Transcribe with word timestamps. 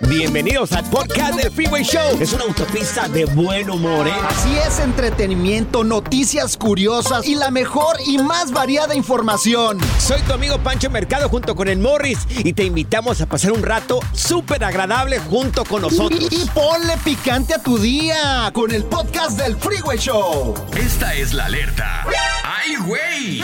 Bienvenidos 0.00 0.72
al 0.72 0.88
podcast 0.88 1.34
del 1.34 1.50
Freeway 1.50 1.82
Show. 1.82 2.18
Es 2.20 2.32
una 2.32 2.44
autopista 2.44 3.08
de 3.08 3.24
buen 3.24 3.68
humor, 3.68 4.06
¿eh? 4.06 4.12
Así 4.28 4.56
es, 4.56 4.78
entretenimiento, 4.78 5.82
noticias 5.82 6.56
curiosas 6.56 7.26
y 7.26 7.34
la 7.34 7.50
mejor 7.50 7.96
y 8.06 8.18
más 8.18 8.52
variada 8.52 8.94
información. 8.94 9.78
Soy 9.98 10.20
tu 10.22 10.32
amigo 10.32 10.58
Pancho 10.58 10.88
Mercado 10.90 11.28
junto 11.28 11.54
con 11.56 11.68
el 11.68 11.78
Morris 11.78 12.20
y 12.30 12.52
te 12.52 12.64
invitamos 12.64 13.20
a 13.20 13.26
pasar 13.26 13.52
un 13.52 13.62
rato 13.62 13.98
súper 14.12 14.62
agradable 14.64 15.18
junto 15.18 15.64
con 15.64 15.82
nosotros. 15.82 16.28
Y, 16.30 16.42
y 16.42 16.46
ponle 16.54 16.96
picante 17.04 17.54
a 17.54 17.62
tu 17.62 17.78
día 17.78 18.50
con 18.54 18.70
el 18.72 18.84
podcast 18.84 19.38
del 19.38 19.56
Freeway 19.56 19.98
Show. 19.98 20.54
Esta 20.76 21.14
es 21.14 21.34
la 21.34 21.46
alerta. 21.46 22.04
¡Ay, 22.44 22.76
güey! 22.76 23.42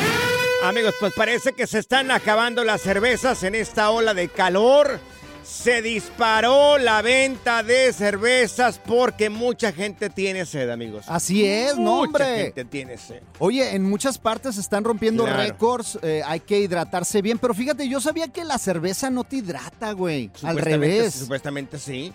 Amigos, 0.65 0.95
pues 1.01 1.13
parece 1.15 1.53
que 1.55 1.67
se 1.67 1.81
están 1.81 2.13
acabando 2.13 2.63
las 2.63 2.81
cervezas 2.81 3.43
en 3.43 3.57
esta 3.57 3.91
ola 3.91 4.15
de 4.15 4.29
calor. 4.29 5.01
Se 5.45 5.83
disparó 5.83 6.79
la 6.79 7.03
venta 7.03 7.62
de 7.62 7.93
cervezas 7.93 8.79
porque 8.85 9.29
mucha 9.29 9.73
gente 9.73 10.09
tiene 10.09 10.47
sed, 10.47 10.71
amigos. 10.71 11.05
Así 11.09 11.45
es, 11.45 11.77
no, 11.77 12.05
Mucha 12.07 12.25
gente 12.37 12.65
tiene 12.65 12.97
sed. 12.97 13.23
Oye, 13.39 13.75
en 13.75 13.83
muchas 13.83 14.19
partes 14.19 14.57
están 14.57 14.85
rompiendo 14.85 15.25
Claro. 15.25 15.42
récords, 15.42 15.98
eh, 16.02 16.23
hay 16.25 16.41
que 16.41 16.61
hidratarse 16.61 17.23
bien, 17.23 17.39
pero 17.39 17.55
fíjate, 17.55 17.89
yo 17.89 18.01
sabía 18.01 18.29
que 18.29 18.45
la 18.45 18.57
cerveza 18.58 19.11
no 19.11 19.25
te 19.25 19.36
hidrata, 19.36 19.92
güey. 19.92 20.31
Al 20.42 20.58
revés. 20.58 21.14
Supuestamente 21.14 21.79
sí. 21.79 22.13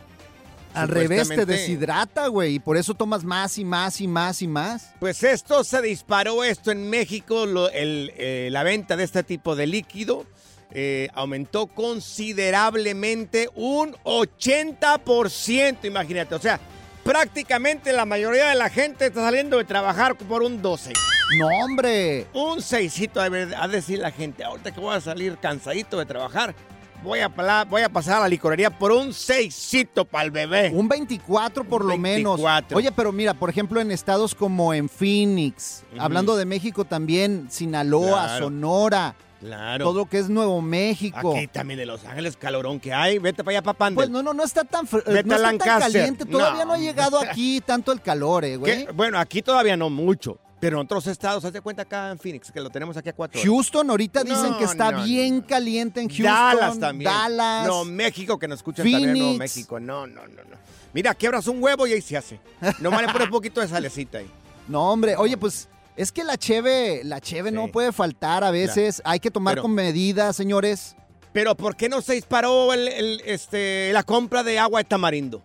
Al 0.73 0.89
revés 0.89 1.27
te 1.27 1.45
deshidrata, 1.45 2.27
güey, 2.27 2.55
y 2.55 2.59
por 2.59 2.77
eso 2.77 2.93
tomas 2.93 3.23
más 3.23 3.57
y 3.57 3.65
más 3.65 3.99
y 3.99 4.07
más 4.07 4.41
y 4.43 4.47
más. 4.47 4.91
Pues 4.99 5.23
esto 5.23 5.63
se 5.63 5.81
disparó, 5.81 6.43
esto 6.43 6.69
en 6.71 6.89
México, 6.89 7.45
lo- 7.47 7.69
el, 7.71 8.11
eh, 8.15 8.49
la 8.51 8.61
venta 8.63 8.95
de 8.95 9.03
este 9.03 9.23
tipo 9.23 9.55
de 9.55 9.65
líquido 9.65 10.25
eh, 10.71 11.07
aumentó 11.13 11.67
considerablemente 11.67 13.49
un 13.55 13.93
80%, 14.03 15.85
imagínate. 15.85 16.35
O 16.35 16.39
sea, 16.39 16.59
prácticamente 17.03 17.93
la 17.93 18.05
mayoría 18.05 18.47
de 18.49 18.55
la 18.55 18.69
gente 18.69 19.07
está 19.07 19.21
saliendo 19.21 19.57
de 19.57 19.63
trabajar 19.65 20.15
por 20.17 20.43
un 20.43 20.61
12. 20.61 20.93
No, 21.39 21.47
hombre. 21.63 22.25
Un 22.33 22.61
6 22.61 23.09
a, 23.15 23.29
ver- 23.29 23.55
a 23.55 23.67
decir 23.67 23.99
la 23.99 24.11
gente, 24.11 24.43
ahorita 24.43 24.71
que 24.73 24.79
voy 24.79 24.95
a 24.95 25.01
salir 25.01 25.37
cansadito 25.37 25.99
de 25.99 26.05
trabajar, 26.05 26.55
voy 27.03 27.19
a, 27.19 27.27
pala- 27.29 27.65
voy 27.65 27.81
a 27.81 27.89
pasar 27.89 28.17
a 28.17 28.19
la 28.21 28.27
licorería 28.29 28.69
por 28.69 28.91
un 28.91 29.13
6 29.13 29.71
para 30.09 30.23
el 30.23 30.31
bebé. 30.31 30.71
Un 30.73 30.87
24 30.87 31.63
por 31.65 31.81
Un 31.83 31.89
lo 31.89 31.97
menos. 31.97 32.37
24. 32.37 32.77
Oye, 32.77 32.91
pero 32.93 33.11
mira, 33.11 33.33
por 33.33 33.49
ejemplo, 33.49 33.81
en 33.81 33.91
estados 33.91 34.33
como 34.33 34.73
en 34.73 34.87
Phoenix, 34.87 35.83
hablando 35.99 36.35
de 36.37 36.45
México 36.45 36.85
también, 36.85 37.47
Sinaloa, 37.49 38.23
Claro. 38.27 38.45
Sonora, 38.45 39.15
Claro. 39.39 39.85
todo 39.85 39.99
lo 39.99 40.05
que 40.07 40.19
es 40.19 40.29
Nuevo 40.29 40.61
México. 40.61 41.35
Aquí 41.35 41.47
también 41.47 41.77
de 41.79 41.85
Los 41.85 42.03
Ángeles, 42.05 42.35
calorón 42.37 42.79
que 42.79 42.93
hay. 42.93 43.19
Vete 43.19 43.43
para 43.43 43.57
allá, 43.57 43.63
papá. 43.63 43.91
Pues 43.93 44.09
no, 44.09 44.23
no, 44.23 44.33
no 44.33 44.43
está 44.43 44.63
tan, 44.63 44.87
fr- 44.87 45.03
Vete 45.05 45.29
no 45.29 45.35
está 45.35 45.57
tan 45.57 45.79
caliente. 45.79 46.25
Todavía 46.25 46.65
no, 46.65 46.71
No. 46.71 46.73
ha 46.73 46.77
llegado 46.79 47.19
aquí 47.21 47.61
tanto 47.61 47.91
el 47.91 48.01
calor, 48.01 48.45
eh, 48.45 48.57
güey. 48.57 48.87
Bueno, 48.93 49.19
aquí 49.19 49.41
todavía 49.41 49.77
no 49.77 49.89
mucho. 49.89 50.39
Pero 50.59 50.77
en 50.79 50.85
otros 50.85 51.05
estados, 51.05 51.45
haz 51.45 51.53
de 51.53 51.61
cuenta 51.61 51.83
acá 51.83 52.09
en 52.09 52.17
Phoenix, 52.17 52.51
que 52.51 52.59
lo 52.59 52.71
tenemos 52.71 52.97
aquí 52.97 53.09
a 53.09 53.13
cuatro 53.13 53.39
horas. 53.39 53.47
Houston 53.47 53.91
ahorita 53.91 54.23
dicen 54.23 54.49
No, 54.51 54.57
que 54.57 54.63
está 54.63 54.91
no, 54.91 55.03
bien 55.03 55.41
caliente 55.41 56.01
en 56.01 56.07
Houston. 56.09 56.25
Dallas 56.25 56.79
también. 56.79 57.11
Dallas. 57.11 57.67
No, 57.67 57.85
México, 57.85 58.39
que 58.39 58.47
nos 58.47 58.57
escuchan 58.57 58.83
también 58.83 59.03
en 59.11 59.13
Nuevo 59.13 59.33
Phoenix. 59.33 59.39
México. 59.55 59.79
No, 59.79 60.07
no, 60.07 60.21
no, 60.23 60.43
no. 60.49 60.57
Mira, 60.93 61.13
quiebras 61.13 61.45
un 61.47 61.61
huevo 61.61 61.85
y 61.85 61.93
ahí 61.93 62.01
se 62.01 62.17
hace. 62.17 62.39
Nomás 62.79 63.01
le 63.03 63.07
pones 63.09 63.25
un 63.27 63.31
poquito 63.33 63.61
de 63.61 63.67
salecita 63.67 64.17
ahí. 64.17 64.29
No, 64.67 64.91
hombre, 64.91 65.15
oye, 65.15 65.37
pues 65.37 65.69
es 65.97 66.11
que 66.11 66.23
la 66.23 66.37
cheve, 66.37 67.01
la 67.03 67.19
cheve 67.19 67.51
no 67.51 67.67
puede 67.67 67.91
faltar 67.91 68.43
a 68.43 68.51
veces. 68.51 69.01
Hay 69.03 69.19
que 69.19 69.31
tomar 69.31 69.55
Pero- 69.55 69.63
con 69.63 69.73
medidas, 69.73 70.35
señores. 70.35 70.95
Pero 71.33 71.55
¿por 71.55 71.75
qué 71.75 71.89
no 71.89 72.01
se 72.01 72.13
disparó 72.13 72.73
el, 72.73 72.87
el, 72.87 73.21
este, 73.25 73.91
la 73.93 74.03
compra 74.03 74.43
de 74.43 74.57
agua 74.57 74.79
de 74.79 74.85
tamarindo? 74.85 75.43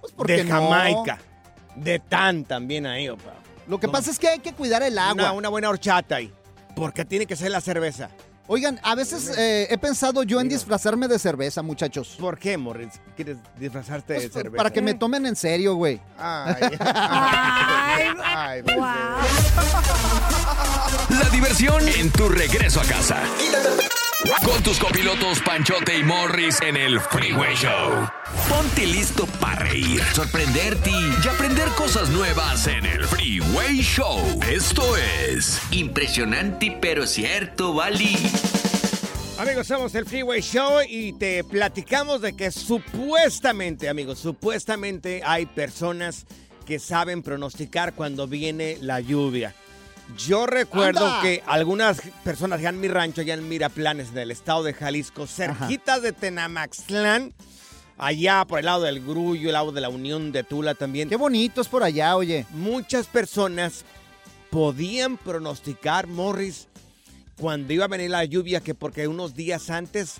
Pues 0.00 0.12
porque 0.12 0.36
de 0.38 0.44
no. 0.44 0.50
Jamaica. 0.50 1.18
De 1.76 1.98
tan 1.98 2.44
también 2.44 2.86
ahí, 2.86 3.08
opa. 3.08 3.34
Lo 3.66 3.80
que 3.80 3.88
pasa 3.88 4.10
es 4.10 4.18
que 4.18 4.28
hay 4.28 4.38
que 4.40 4.52
cuidar 4.52 4.82
el 4.82 4.98
agua. 4.98 5.12
Una, 5.14 5.32
una 5.32 5.48
buena 5.48 5.70
horchata 5.70 6.16
ahí. 6.16 6.32
¿Por 6.76 6.92
qué 6.92 7.04
tiene 7.04 7.26
que 7.26 7.36
ser 7.36 7.50
la 7.50 7.60
cerveza? 7.60 8.10
Oigan, 8.46 8.78
a 8.82 8.94
veces 8.94 9.32
eh, 9.38 9.66
he 9.70 9.78
pensado 9.78 10.22
yo 10.22 10.38
en 10.40 10.48
disfrazarme 10.50 11.08
de 11.08 11.18
cerveza, 11.18 11.62
muchachos. 11.62 12.16
¿Por 12.20 12.38
qué, 12.38 12.58
Morris? 12.58 13.00
¿Quieres 13.16 13.38
disfrazarte 13.58 14.12
de 14.12 14.20
Pues, 14.20 14.32
cerveza? 14.34 14.56
para 14.58 14.70
que 14.70 14.82
me 14.82 14.92
tomen 14.92 15.24
en 15.24 15.34
serio, 15.34 15.74
güey. 15.76 15.98
Ay, 16.18 16.54
Ay, 16.80 18.04
ay, 18.22 18.62
pues, 18.62 18.76
wow. 18.76 18.84
La 21.18 21.28
diversión 21.30 21.88
en 21.88 22.10
tu 22.10 22.28
regreso 22.28 22.80
a 22.80 22.84
casa. 22.84 23.22
Con 24.22 24.62
tus 24.62 24.78
copilotos 24.78 25.40
Panchote 25.40 25.98
y 25.98 26.04
Morris 26.04 26.60
en 26.62 26.76
el 26.76 27.00
Freeway 27.00 27.54
Show. 27.56 28.08
Ponte 28.48 28.86
listo 28.86 29.26
para 29.40 29.64
reír, 29.64 30.02
sorprenderte 30.14 30.90
y 30.90 31.28
aprender 31.28 31.68
cosas 31.70 32.08
nuevas 32.10 32.66
en 32.68 32.86
el 32.86 33.04
Freeway 33.04 33.80
Show. 33.82 34.40
Esto 34.48 34.96
es 34.96 35.60
Impresionante 35.72 36.78
pero 36.80 37.06
cierto, 37.06 37.74
Bali. 37.74 38.16
Amigos, 39.38 39.66
somos 39.66 39.94
el 39.96 40.06
Freeway 40.06 40.40
Show 40.40 40.80
y 40.88 41.12
te 41.14 41.42
platicamos 41.42 42.22
de 42.22 42.36
que 42.36 42.50
supuestamente, 42.52 43.88
amigos, 43.88 44.20
supuestamente 44.20 45.22
hay 45.24 45.44
personas 45.44 46.24
que 46.64 46.78
saben 46.78 47.22
pronosticar 47.22 47.94
cuando 47.94 48.26
viene 48.26 48.78
la 48.80 49.00
lluvia. 49.00 49.54
Yo 50.18 50.46
recuerdo 50.46 51.06
¡Anda! 51.06 51.22
que 51.22 51.42
algunas 51.46 52.00
personas 52.24 52.58
allá 52.60 52.68
en 52.68 52.80
mi 52.80 52.88
rancho, 52.88 53.22
allá 53.22 53.34
en 53.34 53.48
Miraplanes, 53.48 54.12
del 54.14 54.30
estado 54.30 54.62
de 54.62 54.74
Jalisco, 54.74 55.26
cerquitas 55.26 56.02
de 56.02 56.12
Tenamaxtlán, 56.12 57.32
allá 57.98 58.44
por 58.44 58.58
el 58.58 58.66
lado 58.66 58.82
del 58.82 59.00
Grullo, 59.04 59.48
el 59.48 59.54
lado 59.54 59.72
de 59.72 59.80
la 59.80 59.88
Unión 59.88 60.30
de 60.30 60.44
Tula 60.44 60.74
también. 60.74 61.08
Qué 61.08 61.16
bonito 61.16 61.60
es 61.60 61.68
por 61.68 61.82
allá, 61.82 62.16
oye. 62.16 62.46
Muchas 62.50 63.06
personas 63.06 63.84
podían 64.50 65.16
pronosticar, 65.16 66.06
Morris, 66.06 66.68
cuando 67.40 67.72
iba 67.72 67.86
a 67.86 67.88
venir 67.88 68.10
la 68.10 68.24
lluvia, 68.24 68.60
que 68.60 68.74
porque 68.74 69.08
unos 69.08 69.34
días 69.34 69.70
antes 69.70 70.16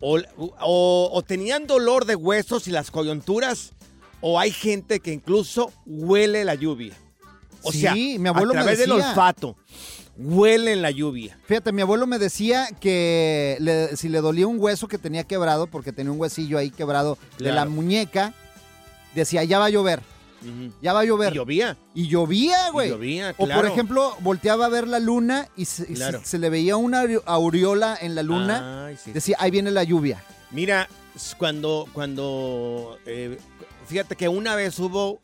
o, 0.00 0.18
o- 0.36 1.10
o 1.12 1.22
tenían 1.22 1.66
dolor 1.66 2.04
de 2.04 2.16
huesos 2.16 2.68
y 2.68 2.70
las 2.70 2.90
coyunturas, 2.90 3.72
o 4.20 4.38
hay 4.38 4.50
gente 4.50 5.00
que 5.00 5.12
incluso 5.12 5.72
huele 5.86 6.44
la 6.44 6.54
lluvia. 6.54 6.94
O 7.62 7.72
Sí, 7.72 7.80
sea, 7.80 7.94
mi 7.94 8.28
abuelo 8.28 8.52
a 8.52 8.54
me 8.54 8.62
través 8.62 8.78
del 8.78 8.90
decía. 8.90 9.08
olfato. 9.10 9.56
huelen 10.18 10.80
la 10.80 10.90
lluvia. 10.90 11.38
Fíjate, 11.46 11.72
mi 11.72 11.82
abuelo 11.82 12.06
me 12.06 12.18
decía 12.18 12.68
que 12.80 13.58
le- 13.60 13.94
si 13.98 14.08
le 14.08 14.22
dolía 14.22 14.46
un 14.46 14.56
hueso 14.58 14.88
que 14.88 14.96
tenía 14.96 15.24
quebrado, 15.24 15.66
porque 15.66 15.92
tenía 15.92 16.10
un 16.10 16.18
huesillo 16.18 16.56
ahí 16.56 16.70
quebrado 16.70 17.18
de 17.38 17.46
la 17.46 17.52
Claro. 17.52 17.70
muñeca, 17.70 18.32
decía, 19.14 19.44
ya 19.44 19.58
va 19.58 19.66
a 19.66 19.70
llover, 19.70 20.00
ya 20.80 20.94
va 20.94 21.00
a 21.00 21.04
llover. 21.04 21.32
Y 21.34 21.36
llovía. 21.36 21.76
Y 21.94 22.08
llovía, 22.08 22.70
güey. 22.70 22.88
Y 22.88 22.90
llovía, 22.92 23.30
O 23.32 23.36
por 23.36 23.46
claro. 23.48 23.68
ejemplo, 23.68 24.16
volteaba 24.20 24.64
a 24.64 24.68
ver 24.70 24.88
la 24.88 25.00
luna 25.00 25.48
y 25.54 25.66
se, 25.66 25.82
y 25.82 25.94
Claro. 25.96 26.20
se- 26.20 26.26
se 26.26 26.38
le 26.38 26.48
veía 26.48 26.78
una 26.78 27.02
aure- 27.02 27.22
aureola 27.26 27.98
en 28.00 28.14
la 28.14 28.22
luna. 28.22 28.86
Ay, 28.86 28.96
sí. 28.96 29.12
Decía, 29.12 29.36
ahí 29.38 29.50
viene 29.50 29.70
la 29.70 29.84
lluvia. 29.84 30.24
Mira, 30.50 30.88
cuando, 31.36 31.86
cuando, 31.92 32.98
eh, 33.04 33.36
fíjate 33.86 34.16
que 34.16 34.28
una 34.30 34.54
vez 34.54 34.78
hubo, 34.78 35.20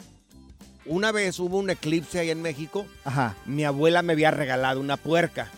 una 0.86 1.12
vez 1.12 1.38
hubo 1.38 1.58
un 1.58 1.70
eclipse 1.70 2.18
ahí 2.20 2.30
en 2.30 2.42
México. 2.42 2.86
Ajá. 3.04 3.36
Mi 3.46 3.64
abuela 3.64 4.02
me 4.02 4.12
había 4.14 4.30
regalado 4.30 4.80
una 4.80 4.96
puerca. 4.96 5.50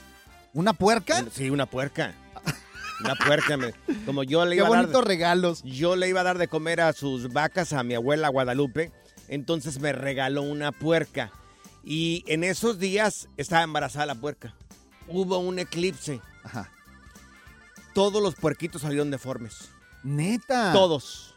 ¿Una 0.53 0.73
puerca? 0.73 1.25
Sí, 1.33 1.51
una 1.51 1.67
puerca. 1.67 2.15
Una 3.01 3.15
puerca. 3.17 3.57
me- 3.57 3.75
como 4.07 4.23
yo 4.23 4.45
le 4.45 4.53
Qué 4.53 4.57
iba 4.59 4.69
a 4.69 4.71
dar, 4.71 4.81
bonitos 4.83 5.05
regalos. 5.05 5.63
yo 5.65 5.97
le 5.97 6.09
iba 6.09 6.21
a 6.21 6.25
dar 6.25 6.39
de 6.39 6.49
comer 6.49 6.81
a 6.81 6.93
sus 6.93 7.33
vacas 7.33 7.73
a 7.73 7.83
mi 7.83 7.95
abuela 7.95 8.29
Guadalupe, 8.29 8.93
entonces 9.29 9.81
me 9.81 9.93
regaló 9.93 10.43
una 10.43 10.71
puerca. 10.73 11.33
Y 11.83 12.25
en 12.29 12.45
esos 12.45 12.79
días 12.79 13.29
estaba 13.37 13.63
embarazada 13.65 14.07
la 14.07 14.15
puerca. 14.15 14.55
Hubo 15.09 15.39
un 15.39 15.59
eclipse. 15.59 16.21
Ajá. 16.45 16.71
Todos 17.95 18.23
los 18.23 18.35
puerquitos 18.37 18.83
salieron 18.83 19.11
deformes. 19.11 19.71
Neta. 20.03 20.73
Todos. 20.73 21.34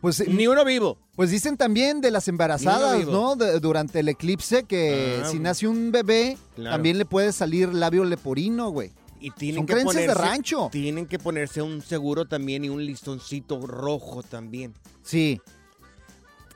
Pues, 0.00 0.26
Ni 0.28 0.46
uno 0.46 0.64
vivo. 0.64 0.96
Pues 1.16 1.30
dicen 1.30 1.56
también 1.56 2.00
de 2.00 2.10
las 2.12 2.28
embarazadas. 2.28 3.04
¿no? 3.06 3.34
De- 3.36 3.58
durante 3.60 4.00
el 4.00 4.08
eclipse 4.08 4.62
que 4.64 5.20
Ah, 5.24 5.28
si 5.28 5.38
nace 5.40 5.66
un 5.66 5.90
bebé, 5.90 6.38
claro. 6.54 6.76
también 6.76 6.98
le 6.98 7.04
puede 7.04 7.32
salir 7.32 7.72
labio 7.74 8.04
leporino, 8.04 8.70
güey. 8.70 8.92
Y 9.20 9.32
tienen 9.32 9.56
Son 9.60 9.66
que 9.66 9.72
creencias 9.72 9.96
de 10.06 10.12
ponerse, 10.12 10.30
rancho. 10.30 10.68
Tienen 10.70 11.06
que 11.06 11.18
ponerse 11.18 11.60
un 11.62 11.82
seguro 11.82 12.26
también 12.26 12.64
y 12.64 12.68
un 12.68 12.84
listoncito 12.86 13.60
rojo 13.66 14.22
también. 14.22 14.72
Sí. 15.02 15.40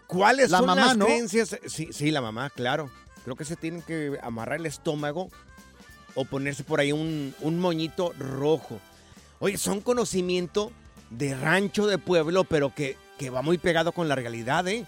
¿Cuáles 0.06 0.50
La 0.50 0.59
son 0.59 0.67
mamá, 0.67 0.87
las 0.87 0.97
¿no? 0.97 1.06
creencias? 1.06 1.59
Sí, 1.67 1.88
sí, 1.91 2.11
la 2.11 2.21
mamá, 2.21 2.50
claro. 2.50 2.91
Creo 3.25 3.35
que 3.37 3.45
se 3.45 3.56
tienen 3.56 3.83
que 3.83 4.19
amarrar 4.23 4.61
el 4.61 4.67
estómago 4.67 5.29
o 6.15 6.25
ponerse 6.25 6.62
por 6.65 6.81
ahí 6.81 6.93
un, 6.93 7.35
un 7.41 7.59
moñito 7.59 8.12
rojo. 8.19 8.79
Oye, 9.38 9.56
son 9.59 9.81
conocimiento 9.81 10.71
de 11.11 11.35
rancho, 11.35 11.87
de 11.87 11.99
pueblo, 11.99 12.45
pero 12.45 12.75
que, 12.75 12.97
que 13.19 13.31
va 13.31 13.43
muy 13.43 13.59
pegado 13.59 13.93
con 13.93 14.09
la 14.09 14.14
realidad, 14.14 14.67
¿eh? 14.69 14.85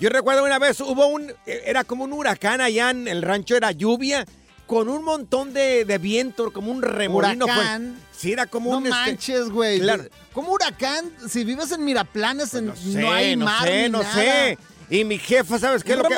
Yo 0.00 0.10
recuerdo 0.10 0.44
una 0.44 0.58
vez, 0.58 0.80
hubo 0.80 1.06
un, 1.08 1.32
era 1.46 1.82
como 1.84 2.04
un 2.04 2.12
huracán 2.12 2.60
allá 2.60 2.90
en 2.90 3.08
el 3.08 3.22
rancho, 3.22 3.56
era 3.56 3.72
lluvia, 3.72 4.24
con 4.66 4.88
un 4.88 5.02
montón 5.02 5.52
de, 5.52 5.84
de 5.84 5.98
viento, 5.98 6.52
como 6.52 6.70
un 6.70 6.82
remolino. 6.82 7.46
fue- 7.46 7.54
Huracán. 7.54 7.98
Sí, 8.16 8.32
era 8.32 8.46
como 8.46 8.70
No 8.72 8.78
un... 8.78 8.86
este, 8.86 8.96
manches, 8.98 9.48
güey. 9.48 9.80
claro. 9.80 10.04
¿Cómo 10.32 10.52
huracán? 10.52 11.10
Si 11.28 11.42
vives 11.44 11.72
en 11.72 11.84
Miraplanes, 11.84 12.52
en- 12.54 12.66
No 12.66 12.76
sé, 12.76 13.00
no 13.00 13.10
hay 13.12 13.34
no 13.36 13.44
mar 13.46 13.66
sé, 13.66 13.82
ni 13.84 13.88
no 13.88 14.02
nada. 14.02 14.14
sé. 14.14 14.58
Y 14.90 15.04
mi 15.04 15.18
jefa, 15.18 15.58
¿sabes 15.58 15.82
qué? 15.82 15.92
Un 15.94 15.98
lo 15.98 16.04
que- 16.08 16.14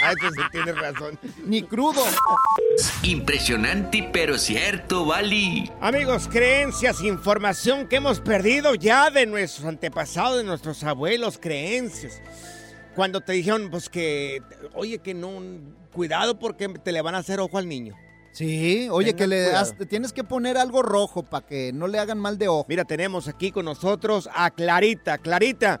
Ah, 0.00 0.12
eso 0.16 0.30
sí 0.30 0.42
tienes 0.52 0.78
razón. 0.78 1.18
Ni 1.44 1.62
crudo. 1.62 2.02
Impresionante 3.02 4.08
pero 4.12 4.38
cierto, 4.38 5.04
Bali. 5.04 5.70
Amigos, 5.80 6.28
creencias, 6.30 7.02
información 7.02 7.88
que 7.88 7.96
hemos 7.96 8.20
perdido 8.20 8.74
ya 8.74 9.10
de 9.10 9.26
nuestros 9.26 9.66
antepasados, 9.66 10.38
de 10.38 10.44
nuestros 10.44 10.82
abuelos, 10.84 11.38
creencias. 11.38 12.20
Cuando 12.94 13.20
te 13.20 13.32
dijeron, 13.32 13.70
pues 13.70 13.88
que, 13.88 14.42
oye, 14.74 14.98
que 14.98 15.14
no, 15.14 15.30
cuidado 15.92 16.38
porque 16.38 16.68
te 16.68 16.92
le 16.92 17.02
van 17.02 17.14
a 17.14 17.18
hacer 17.18 17.40
ojo 17.40 17.58
al 17.58 17.68
niño. 17.68 17.96
Sí, 18.32 18.88
oye, 18.90 19.12
Tengan 19.12 19.18
que 19.18 19.26
le 19.26 19.44
cuidado. 19.46 19.62
has- 19.62 19.88
tienes 19.88 20.12
que 20.12 20.22
poner 20.24 20.56
algo 20.58 20.82
rojo 20.82 21.22
para 21.24 21.46
que 21.46 21.72
no 21.72 21.88
le 21.88 21.98
hagan 21.98 22.18
mal 22.18 22.38
de 22.38 22.48
ojo. 22.48 22.66
Mira, 22.68 22.84
tenemos 22.84 23.26
aquí 23.28 23.50
con 23.50 23.64
nosotros 23.64 24.28
a 24.34 24.50
Clarita. 24.50 25.18
Clarita, 25.18 25.80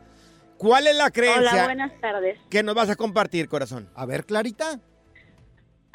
¿cuál 0.56 0.86
es 0.88 0.96
la 0.96 1.04
Hola, 1.04 1.10
creencia 1.12 1.64
buenas 1.64 1.92
tardes. 2.00 2.38
que 2.50 2.62
nos 2.62 2.74
vas 2.74 2.90
a 2.90 2.96
compartir, 2.96 3.48
corazón? 3.48 3.88
A 3.94 4.06
ver, 4.06 4.24
Clarita. 4.24 4.80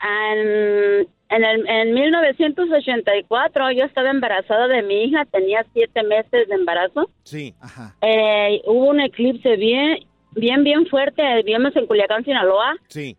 En, 0.01 1.07
en, 1.29 1.43
el, 1.45 1.67
en 1.67 1.93
1984 1.93 3.71
yo 3.71 3.85
estaba 3.85 4.09
embarazada 4.11 4.67
de 4.67 4.81
mi 4.83 5.03
hija, 5.05 5.25
tenía 5.25 5.65
siete 5.73 6.03
meses 6.03 6.47
de 6.47 6.55
embarazo. 6.55 7.09
Sí. 7.23 7.55
Ajá. 7.61 7.95
Eh, 8.01 8.61
hubo 8.67 8.89
un 8.89 8.99
eclipse 9.01 9.55
bien, 9.55 9.99
bien, 10.35 10.63
bien 10.63 10.85
fuerte. 10.87 11.21
Vivíamos 11.37 11.75
en 11.75 11.87
Culiacán, 11.87 12.23
Sinaloa. 12.23 12.75
Sí. 12.87 13.17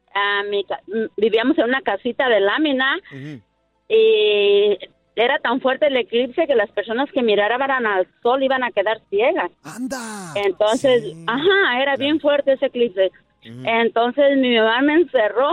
Mi 0.50 0.64
vivíamos 1.16 1.58
en 1.58 1.64
una 1.64 1.80
casita 1.82 2.28
de 2.28 2.40
lámina 2.40 2.96
y 3.88 4.78
era 5.16 5.38
tan 5.38 5.60
fuerte 5.60 5.86
el 5.86 5.96
eclipse 5.96 6.46
que 6.46 6.54
las 6.54 6.70
personas 6.70 7.10
que 7.12 7.22
miraban 7.22 7.86
al 7.86 8.06
sol 8.22 8.42
iban 8.42 8.64
a 8.64 8.70
quedar 8.72 9.00
ciegas. 9.10 9.50
Anda. 9.62 9.98
Entonces, 10.34 11.02
Sí. 11.04 11.24
ajá, 11.26 11.82
era 11.82 11.96
bien 11.96 12.20
fuerte 12.20 12.52
ese 12.54 12.66
eclipse. 12.66 13.10
Entonces 13.42 14.38
mi 14.38 14.56
mamá 14.56 14.80
me 14.80 14.94
encerró 14.94 15.50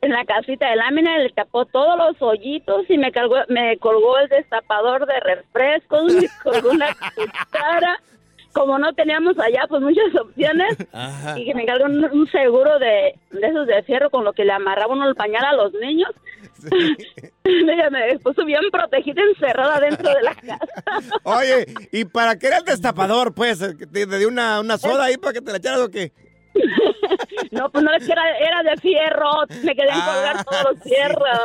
en 0.00 0.10
la 0.10 0.24
casita 0.24 0.70
de 0.70 0.76
lámina 0.76 1.18
y 1.18 1.24
le 1.24 1.30
tapó 1.30 1.66
todos 1.66 1.98
los 1.98 2.20
hoyitos 2.22 2.88
y 2.88 2.96
me, 2.98 3.12
cargó, 3.12 3.36
me 3.48 3.76
colgó 3.78 4.18
el 4.18 4.28
destapador 4.28 5.06
de 5.06 5.20
refrescos, 5.20 6.04
me 6.14 6.28
colgó 6.42 6.70
una 6.70 6.88
cuchara. 7.14 8.00
Como 8.56 8.78
no 8.78 8.90
teníamos 8.94 9.38
allá 9.38 9.66
pues 9.68 9.82
muchas 9.82 10.14
opciones 10.18 10.78
Ajá. 10.90 11.38
y 11.38 11.44
que 11.44 11.54
me 11.54 11.66
cargó 11.66 11.84
un, 11.84 12.02
un 12.06 12.26
seguro 12.30 12.78
de, 12.78 13.14
de 13.32 13.46
esos 13.46 13.66
de 13.66 13.82
fierro 13.82 14.08
con 14.08 14.24
lo 14.24 14.32
que 14.32 14.46
le 14.46 14.52
amarraba 14.52 14.94
uno 14.94 15.06
el 15.06 15.14
pañal 15.14 15.44
a 15.44 15.52
los 15.52 15.74
niños. 15.74 16.08
Ella 17.44 17.90
me 17.90 18.18
puso 18.20 18.46
bien 18.46 18.62
protegida 18.72 19.20
encerrada 19.22 19.78
dentro 19.78 20.08
de 20.08 20.22
la 20.22 20.34
casa. 20.34 20.66
Oye, 21.24 21.66
¿y 21.92 22.06
para 22.06 22.38
qué 22.38 22.46
era 22.46 22.58
el 22.58 22.64
destapador, 22.64 23.34
pues? 23.34 23.58
¿Te 23.58 24.06
te 24.06 24.18
dio 24.18 24.28
una, 24.28 24.60
una 24.60 24.78
soda 24.78 25.04
ahí 25.04 25.18
para 25.18 25.34
que 25.34 25.42
te 25.42 25.50
la 25.50 25.58
echaras 25.58 25.80
o 25.80 25.90
qué? 25.90 26.12
No, 27.52 27.70
pues 27.70 27.84
no 27.84 27.92
es 27.94 28.04
que 28.06 28.12
era, 28.12 28.22
era 28.38 28.62
de 28.62 28.76
fierro, 28.80 29.30
me 29.62 29.74
querían 29.74 30.00
colgar 30.00 30.44
todos 30.44 30.64
los 30.74 30.82
fierros. 30.82 31.38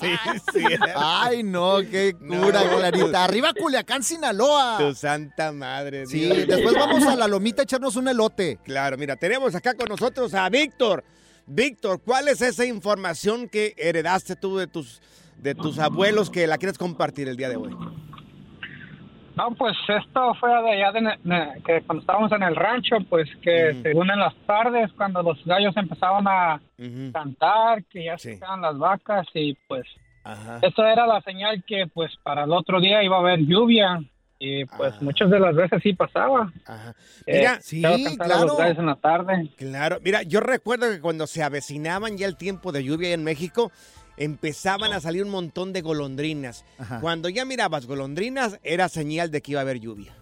Sí, 0.00 0.08
sí. 0.52 0.64
Ay, 0.94 1.42
no, 1.42 1.78
qué 1.78 2.14
No. 2.20 2.42
cura, 2.42 2.62
Clarita. 2.68 3.24
Arriba 3.24 3.52
Culiacán, 3.54 4.02
Sinaloa. 4.02 4.76
Tu 4.78 4.94
santa 4.94 5.52
madre. 5.52 6.06
Sí, 6.06 6.20
Dios. 6.20 6.46
después 6.46 6.74
vamos 6.74 7.04
a 7.06 7.16
la 7.16 7.26
lomita 7.26 7.62
a 7.62 7.64
echarnos 7.64 7.96
un 7.96 8.08
elote. 8.08 8.58
Claro, 8.64 8.96
mira, 8.96 9.16
tenemos 9.16 9.54
acá 9.54 9.74
con 9.74 9.86
nosotros 9.88 10.32
a 10.34 10.48
Víctor. 10.48 11.02
Víctor, 11.46 12.00
¿cuál 12.04 12.28
es 12.28 12.40
esa 12.42 12.64
información 12.64 13.48
que 13.48 13.74
heredaste 13.76 14.36
tú 14.36 14.56
de 14.58 14.66
tus, 14.66 15.00
de 15.38 15.54
tus 15.54 15.78
abuelos 15.78 16.28
que 16.30 16.46
la 16.46 16.58
quieres 16.58 16.76
compartir 16.78 17.28
el 17.28 17.36
día 17.36 17.48
de 17.48 17.56
hoy? 17.56 17.74
No, 19.36 19.50
pues 19.54 19.76
esto 19.88 20.34
fue 20.40 20.48
de 20.50 20.70
allá 20.82 20.92
de, 20.92 21.00
de- 21.22 21.62
que 21.62 21.82
cuando 21.82 22.00
estábamos 22.00 22.32
en 22.32 22.42
el 22.42 22.56
rancho, 22.56 22.96
pues 23.08 23.28
que 23.42 23.72
Ujú. 23.72 23.82
según 23.82 24.10
en 24.10 24.18
las 24.18 24.34
tardes, 24.46 24.90
cuando 24.96 25.22
los 25.22 25.44
gallos 25.44 25.76
empezaban 25.76 26.26
a 26.26 26.60
cantar, 27.12 27.84
que 27.84 28.04
ya 28.04 28.16
Sí. 28.18 28.30
se 28.30 28.34
sacaban 28.38 28.62
las 28.62 28.78
vacas 28.78 29.26
y 29.34 29.54
pues 29.68 29.86
Eso 30.62 30.84
era 30.84 31.06
la 31.06 31.20
señal 31.20 31.62
que 31.64 31.86
pues 31.86 32.10
para 32.24 32.44
el 32.44 32.52
otro 32.52 32.80
día 32.80 33.02
iba 33.04 33.16
a 33.16 33.20
haber 33.20 33.40
lluvia 33.40 34.00
y 34.38 34.64
pues 34.64 35.00
muchas 35.00 35.30
de 35.30 35.38
las 35.38 35.54
veces 35.54 35.80
sí 35.82 35.92
pasaba. 35.92 36.52
Eh, 37.26 37.38
Mira, 37.38 37.52
estaba 37.54 37.96
cantando 38.04 38.46
los 38.46 38.58
gallos 38.58 38.78
en 38.78 38.86
la 38.86 38.96
tarde. 38.96 39.48
Claro, 39.56 39.98
mira, 40.02 40.22
yo 40.24 40.40
recuerdo 40.40 40.90
que 40.90 41.00
cuando 41.00 41.26
se 41.26 41.42
avecinaban 41.44 42.16
ya 42.18 42.26
el 42.26 42.36
tiempo 42.36 42.72
de 42.72 42.82
lluvia 42.84 43.12
en 43.14 43.22
México, 43.22 43.70
empezaban 44.16 44.92
a 44.92 45.00
salir 45.00 45.22
un 45.22 45.30
montón 45.30 45.72
de 45.72 45.82
golondrinas. 45.82 46.64
Cuando 47.00 47.28
ya 47.28 47.44
mirabas 47.44 47.86
golondrinas, 47.86 48.58
era 48.62 48.88
señal 48.88 49.30
de 49.30 49.40
que 49.42 49.52
iba 49.52 49.60
a 49.60 49.62
haber 49.62 49.80
lluvia. 49.80 50.14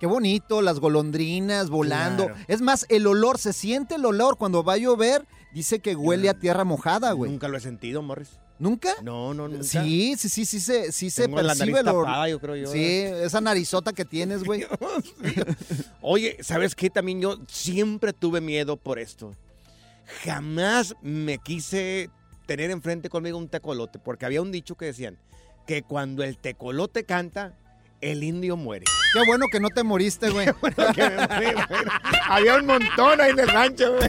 Qué 0.00 0.06
bonito, 0.06 0.62
las 0.62 0.80
golondrinas 0.80 1.70
volando. 1.70 2.26
Claro. 2.26 2.40
Es 2.48 2.60
más, 2.60 2.86
el 2.88 3.06
olor, 3.06 3.38
se 3.38 3.52
siente 3.52 3.94
el 3.94 4.04
olor 4.04 4.36
cuando 4.36 4.64
va 4.64 4.72
a 4.72 4.78
llover. 4.78 5.26
Dice 5.52 5.78
que 5.78 5.94
huele 5.94 6.28
a 6.28 6.34
tierra 6.34 6.64
mojada, 6.64 7.12
güey. 7.12 7.30
Nunca 7.30 7.46
lo 7.46 7.56
he 7.56 7.60
sentido, 7.60 8.02
Morris. 8.02 8.30
¿Nunca? 8.58 8.94
No, 9.02 9.34
no, 9.34 9.48
nunca. 9.48 9.64
Sí, 9.64 10.14
sí, 10.16 10.28
sí, 10.28 10.44
sí, 10.44 10.60
se, 10.60 10.92
sí 10.92 11.10
se 11.10 11.22
Tengo 11.22 11.42
la 11.42 11.54
percibe 11.54 11.72
nariz 11.72 11.80
el 11.82 11.88
olor. 11.88 12.06
tapada, 12.06 12.28
yo 12.28 12.40
creo 12.40 12.56
yo. 12.56 12.72
Sí, 12.72 12.84
esa 12.84 13.40
narizota 13.40 13.92
que 13.92 14.04
tienes, 14.04 14.44
güey. 14.44 14.66
Oye, 16.00 16.36
¿sabes 16.42 16.74
qué? 16.74 16.90
También 16.90 17.20
yo 17.20 17.38
siempre 17.48 18.12
tuve 18.12 18.40
miedo 18.40 18.76
por 18.76 18.98
esto. 18.98 19.34
Jamás 20.24 20.94
me 21.02 21.38
quise 21.38 22.10
tener 22.46 22.70
enfrente 22.70 23.08
conmigo 23.08 23.38
un 23.38 23.48
tecolote, 23.48 23.98
porque 23.98 24.26
había 24.26 24.42
un 24.42 24.52
dicho 24.52 24.76
que 24.76 24.86
decían 24.86 25.18
que 25.66 25.82
cuando 25.82 26.22
el 26.24 26.38
tecolote 26.38 27.04
canta, 27.04 27.54
el 28.00 28.24
indio 28.24 28.56
muere. 28.56 28.84
Qué 29.12 29.20
bueno 29.26 29.46
que 29.50 29.60
no 29.60 29.68
te 29.68 29.82
moriste, 29.82 30.30
güey. 30.30 30.46
que 30.94 31.02
me 31.08 31.16
morí, 31.28 31.52
güey. 31.52 31.84
Había 32.28 32.56
un 32.56 32.66
montón 32.66 33.20
ahí 33.20 33.30
en 33.30 33.38
el 33.38 33.48
rancho, 33.48 33.94
güey. 33.96 34.08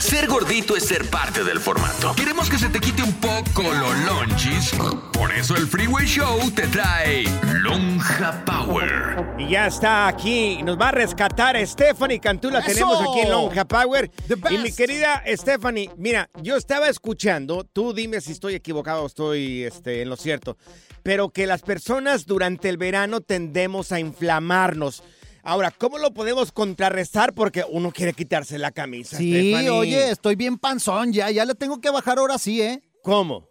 Ser 0.00 0.28
gordito 0.28 0.76
es 0.76 0.84
ser 0.84 1.08
parte 1.10 1.44
del 1.44 1.60
formato. 1.60 2.14
Queremos 2.16 2.48
que 2.48 2.58
se 2.58 2.70
te 2.70 2.80
quite 2.80 3.02
un 3.02 3.12
poco 3.20 3.62
los 3.62 3.98
lonchis. 4.06 4.72
Por 5.12 5.30
eso 5.30 5.54
el 5.56 5.66
Freeway 5.66 6.06
Show 6.06 6.50
te 6.52 6.66
trae 6.68 7.24
Lonja 7.60 8.42
Power. 8.46 9.34
Y 9.38 9.50
ya 9.50 9.66
está 9.66 10.08
aquí. 10.08 10.62
Nos 10.62 10.80
va 10.80 10.88
a 10.88 10.92
rescatar 10.92 11.54
Stephanie 11.66 12.18
Cantú. 12.18 12.50
La 12.50 12.60
¡Eso! 12.60 12.68
tenemos 12.68 13.00
aquí 13.02 13.20
en 13.20 13.30
Lonja 13.30 13.66
Power. 13.66 14.10
Y 14.50 14.56
mi 14.56 14.72
querida 14.72 15.22
Stephanie, 15.26 15.90
mira, 15.98 16.30
yo 16.42 16.56
estaba 16.56 16.88
escuchando. 16.88 17.64
Tú 17.64 17.92
dime 17.92 18.22
si 18.22 18.32
estoy 18.32 18.54
equivocado 18.54 19.02
o 19.02 19.06
estoy 19.06 19.64
este, 19.64 20.00
en 20.00 20.08
lo 20.08 20.16
cierto. 20.16 20.56
Pero 21.02 21.28
que 21.28 21.46
las 21.46 21.60
personas 21.60 22.24
durante 22.24 22.70
el 22.70 22.78
verano 22.78 23.20
tendemos 23.20 23.92
a 23.92 24.00
inflamarnos. 24.00 25.02
Ahora, 25.42 25.70
¿cómo 25.70 25.98
lo 25.98 26.12
podemos 26.12 26.52
contrarrestar? 26.52 27.32
Porque 27.34 27.64
uno 27.68 27.90
quiere 27.90 28.12
quitarse 28.12 28.58
la 28.58 28.70
camisa. 28.72 29.16
Sí, 29.16 29.32
Stephanie. 29.32 29.70
oye, 29.70 30.10
estoy 30.10 30.36
bien 30.36 30.58
panzón 30.58 31.12
ya. 31.12 31.30
Ya 31.30 31.44
le 31.44 31.54
tengo 31.54 31.80
que 31.80 31.90
bajar 31.90 32.18
ahora 32.18 32.38
sí, 32.38 32.60
¿eh? 32.60 32.82
¿Cómo? 33.02 33.48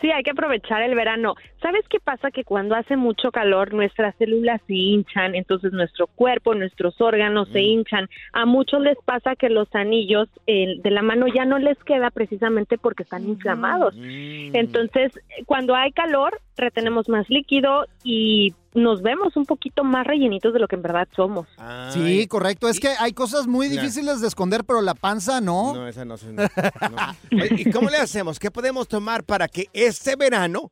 Sí, 0.00 0.10
hay 0.10 0.22
que 0.22 0.30
aprovechar 0.30 0.82
el 0.82 0.94
verano. 0.94 1.34
¿Sabes 1.66 1.84
qué 1.90 1.98
pasa? 1.98 2.30
Que 2.30 2.44
cuando 2.44 2.76
hace 2.76 2.96
mucho 2.96 3.32
calor, 3.32 3.74
nuestras 3.74 4.14
células 4.18 4.60
se 4.68 4.74
hinchan, 4.74 5.34
entonces 5.34 5.72
nuestro 5.72 6.06
cuerpo, 6.06 6.54
nuestros 6.54 7.00
órganos 7.00 7.48
se 7.48 7.60
hinchan. 7.60 8.08
A 8.32 8.46
muchos 8.46 8.80
les 8.82 8.96
pasa 9.04 9.34
que 9.34 9.48
los 9.48 9.66
anillos 9.74 10.28
eh, 10.46 10.76
de 10.80 10.90
la 10.92 11.02
mano 11.02 11.26
ya 11.26 11.44
no 11.44 11.58
les 11.58 11.76
queda 11.78 12.12
precisamente 12.12 12.78
porque 12.78 13.02
están 13.02 13.26
inflamados. 13.26 13.96
Entonces, 13.98 15.10
cuando 15.46 15.74
hay 15.74 15.90
calor, 15.90 16.40
retenemos 16.56 17.08
más 17.08 17.28
líquido 17.28 17.86
y 18.04 18.54
nos 18.74 19.02
vemos 19.02 19.36
un 19.36 19.44
poquito 19.44 19.82
más 19.82 20.06
rellenitos 20.06 20.52
de 20.52 20.60
lo 20.60 20.68
que 20.68 20.76
en 20.76 20.82
verdad 20.82 21.08
somos. 21.16 21.48
Sí, 21.90 22.28
correcto. 22.28 22.68
Es 22.68 22.78
que 22.78 22.90
hay 23.00 23.12
cosas 23.12 23.48
muy 23.48 23.66
difíciles 23.66 24.20
de 24.20 24.28
esconder, 24.28 24.62
pero 24.62 24.82
la 24.82 24.94
panza 24.94 25.40
no. 25.40 25.74
No, 25.74 25.88
esa 25.88 26.04
no 26.04 26.16
se. 26.16 26.32
no, 26.32 26.44
no. 26.44 27.44
¿Y 27.56 27.72
cómo 27.72 27.90
le 27.90 27.96
hacemos? 27.96 28.38
¿Qué 28.38 28.52
podemos 28.52 28.86
tomar 28.86 29.24
para 29.24 29.48
que 29.48 29.66
este 29.72 30.14
verano, 30.14 30.70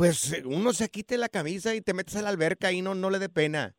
pues 0.00 0.42
uno 0.46 0.72
se 0.72 0.88
quite 0.88 1.18
la 1.18 1.28
camisa 1.28 1.74
y 1.74 1.82
te 1.82 1.92
metes 1.92 2.16
a 2.16 2.22
la 2.22 2.30
alberca 2.30 2.72
y 2.72 2.80
no, 2.80 2.94
no 2.94 3.10
le 3.10 3.18
dé 3.18 3.28
pena? 3.28 3.74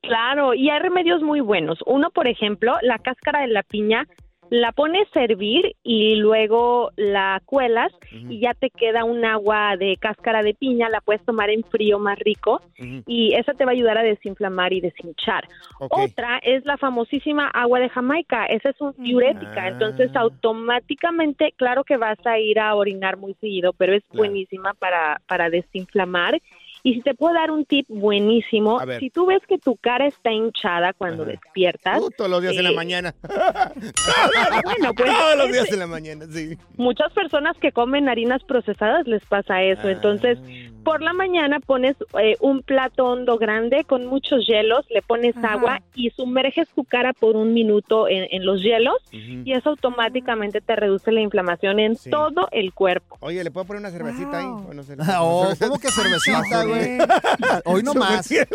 Claro, 0.00 0.54
y 0.54 0.70
hay 0.70 0.78
remedios 0.78 1.20
muy 1.20 1.40
buenos. 1.40 1.80
Uno, 1.84 2.08
por 2.10 2.26
ejemplo, 2.28 2.78
la 2.80 2.98
cáscara 2.98 3.42
de 3.42 3.48
la 3.48 3.62
piña, 3.62 4.06
la 4.50 4.72
pones 4.72 5.06
a 5.14 5.22
hervir 5.22 5.76
y 5.84 6.16
luego 6.16 6.90
la 6.96 7.40
cuelas 7.46 7.92
y 8.10 8.40
ya 8.40 8.52
te 8.52 8.70
queda 8.70 9.04
un 9.04 9.24
agua 9.24 9.76
de 9.76 9.96
cáscara 9.96 10.42
de 10.42 10.54
piña, 10.54 10.88
la 10.88 11.00
puedes 11.00 11.24
tomar 11.24 11.50
en 11.50 11.62
frío 11.62 12.00
más 12.00 12.18
rico 12.18 12.60
y 13.06 13.32
esa 13.34 13.54
te 13.54 13.64
va 13.64 13.70
a 13.70 13.74
ayudar 13.74 13.96
a 13.96 14.02
desinflamar 14.02 14.72
y 14.72 14.80
deshinchar. 14.80 15.46
Otra 15.78 16.38
es 16.42 16.64
la 16.64 16.76
famosísima 16.76 17.46
agua 17.48 17.78
de 17.78 17.88
Jamaica, 17.90 18.46
esa 18.46 18.70
es 18.70 18.80
un 18.80 18.92
diurética, 18.98 19.68
entonces 19.68 20.14
automáticamente, 20.16 21.54
claro 21.56 21.84
que 21.84 21.96
vas 21.96 22.18
a 22.26 22.38
ir 22.40 22.58
a 22.58 22.74
orinar 22.74 23.16
muy 23.16 23.34
seguido, 23.34 23.72
pero 23.72 23.94
es 23.94 24.02
buenísima 24.12 24.74
para, 24.74 25.20
para 25.28 25.48
desinflamar. 25.48 26.40
Y 26.82 26.94
si 26.94 27.00
te 27.02 27.14
puedo 27.14 27.34
dar 27.34 27.50
un 27.50 27.64
tip 27.64 27.86
buenísimo, 27.88 28.80
si 28.98 29.10
tú 29.10 29.26
ves 29.26 29.42
que 29.46 29.58
tu 29.58 29.76
cara 29.76 30.06
está 30.06 30.32
hinchada 30.32 30.92
cuando 30.92 31.24
despiertas, 31.24 32.00
Uh, 32.00 32.10
todos 32.16 32.30
los 32.30 32.40
días 32.42 32.56
en 32.56 32.64
la 32.64 32.70
eh, 32.70 32.74
mañana. 32.74 33.14
bueno, 34.64 34.94
pues, 34.94 35.10
Todos 35.10 35.36
los 35.36 35.44
ese- 35.46 35.52
días 35.52 35.72
en 35.72 35.78
la 35.78 35.86
mañana, 35.86 36.26
sí. 36.30 36.56
muchas 36.76 37.12
personas 37.12 37.56
que 37.58 37.72
comen 37.72 38.08
harinas 38.08 38.42
procesadas 38.44 39.06
les 39.06 39.24
pasa 39.26 39.62
eso. 39.62 39.88
Entonces, 39.88 40.38
Por 40.84 41.02
la 41.02 41.12
mañana 41.12 41.60
pones 41.60 41.96
eh, 42.20 42.36
un 42.40 42.62
plato 42.62 43.04
hondo 43.06 43.38
grande 43.38 43.84
con 43.84 44.06
muchos 44.06 44.46
hielos, 44.46 44.84
le 44.90 45.02
pones 45.02 45.36
Ajá. 45.36 45.52
agua 45.54 45.82
y 45.94 46.10
sumerges 46.10 46.68
tu 46.74 46.84
cara 46.84 47.12
por 47.12 47.36
un 47.36 47.52
minuto 47.54 48.08
en, 48.08 48.26
en 48.30 48.44
los 48.46 48.62
hielos 48.62 48.94
y 49.12 49.52
eso 49.52 49.70
automáticamente 49.70 50.60
te 50.60 50.76
reduce 50.76 51.12
la 51.12 51.20
inflamación 51.20 51.78
en 51.80 51.96
Sí. 51.96 52.10
todo 52.10 52.48
el 52.52 52.72
cuerpo. 52.72 53.16
Oye, 53.20 53.42
¿le 53.44 53.50
puedo 53.50 53.66
poner 53.66 53.80
una 53.80 53.90
cervecita 53.90 54.38
ahí? 54.38 54.46
O 54.46 54.72
no 54.72 54.82
sé. 54.82 54.96
Oh, 55.18 55.52
¿cómo 55.58 55.78
que 55.78 55.90
cervecita, 55.90 56.64
güey? 56.64 56.98
Hoy 57.64 57.82
no 57.82 57.94
más. 57.94 58.30
El, 58.30 58.46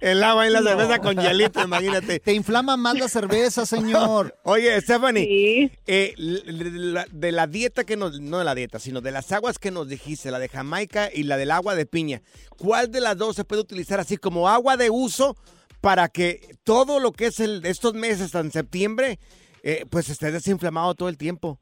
el 0.00 0.22
agua 0.22 0.46
en 0.46 0.52
la 0.52 0.62
cerveza 0.62 0.98
con 1.00 1.16
hielito, 1.18 1.62
imagínate. 1.62 2.20
Te 2.20 2.32
inflama 2.32 2.76
más 2.76 2.98
la 2.98 3.08
cerveza, 3.08 3.66
señor. 3.66 4.34
Oye, 4.44 4.80
Stephanie, 4.80 5.70
eh, 5.86 6.14
l- 6.16 6.42
la- 6.92 7.06
de 7.10 7.32
la 7.32 7.46
dieta 7.46 7.84
que 7.84 7.96
nos, 7.96 8.20
no 8.20 8.38
de 8.38 8.44
la 8.44 8.54
dieta, 8.54 8.78
sino 8.78 9.00
de 9.00 9.10
las 9.10 9.30
aguas 9.32 9.58
que 9.58 9.70
nos 9.70 9.88
dijiste, 9.88 10.30
la 10.30 10.38
de 10.38 10.48
Jamaica 10.48 11.10
y 11.12 11.24
la 11.24 11.36
del 11.36 11.50
agua 11.50 11.65
de 11.74 11.86
piña, 11.86 12.22
¿cuál 12.58 12.90
de 12.90 13.00
las 13.00 13.16
dos 13.16 13.36
se 13.36 13.44
puede 13.44 13.62
utilizar 13.62 14.00
así 14.00 14.16
como 14.16 14.48
agua 14.48 14.76
de 14.76 14.90
uso 14.90 15.36
para 15.80 16.08
que 16.08 16.40
todo 16.64 17.00
lo 17.00 17.12
que 17.12 17.26
es 17.26 17.40
el, 17.40 17.64
estos 17.64 17.94
meses 17.94 18.22
hasta 18.22 18.40
en 18.40 18.50
septiembre, 18.50 19.18
eh, 19.62 19.84
pues 19.90 20.08
esté 20.08 20.30
desinflamado 20.30 20.94
todo 20.94 21.08
el 21.08 21.16
tiempo? 21.16 21.58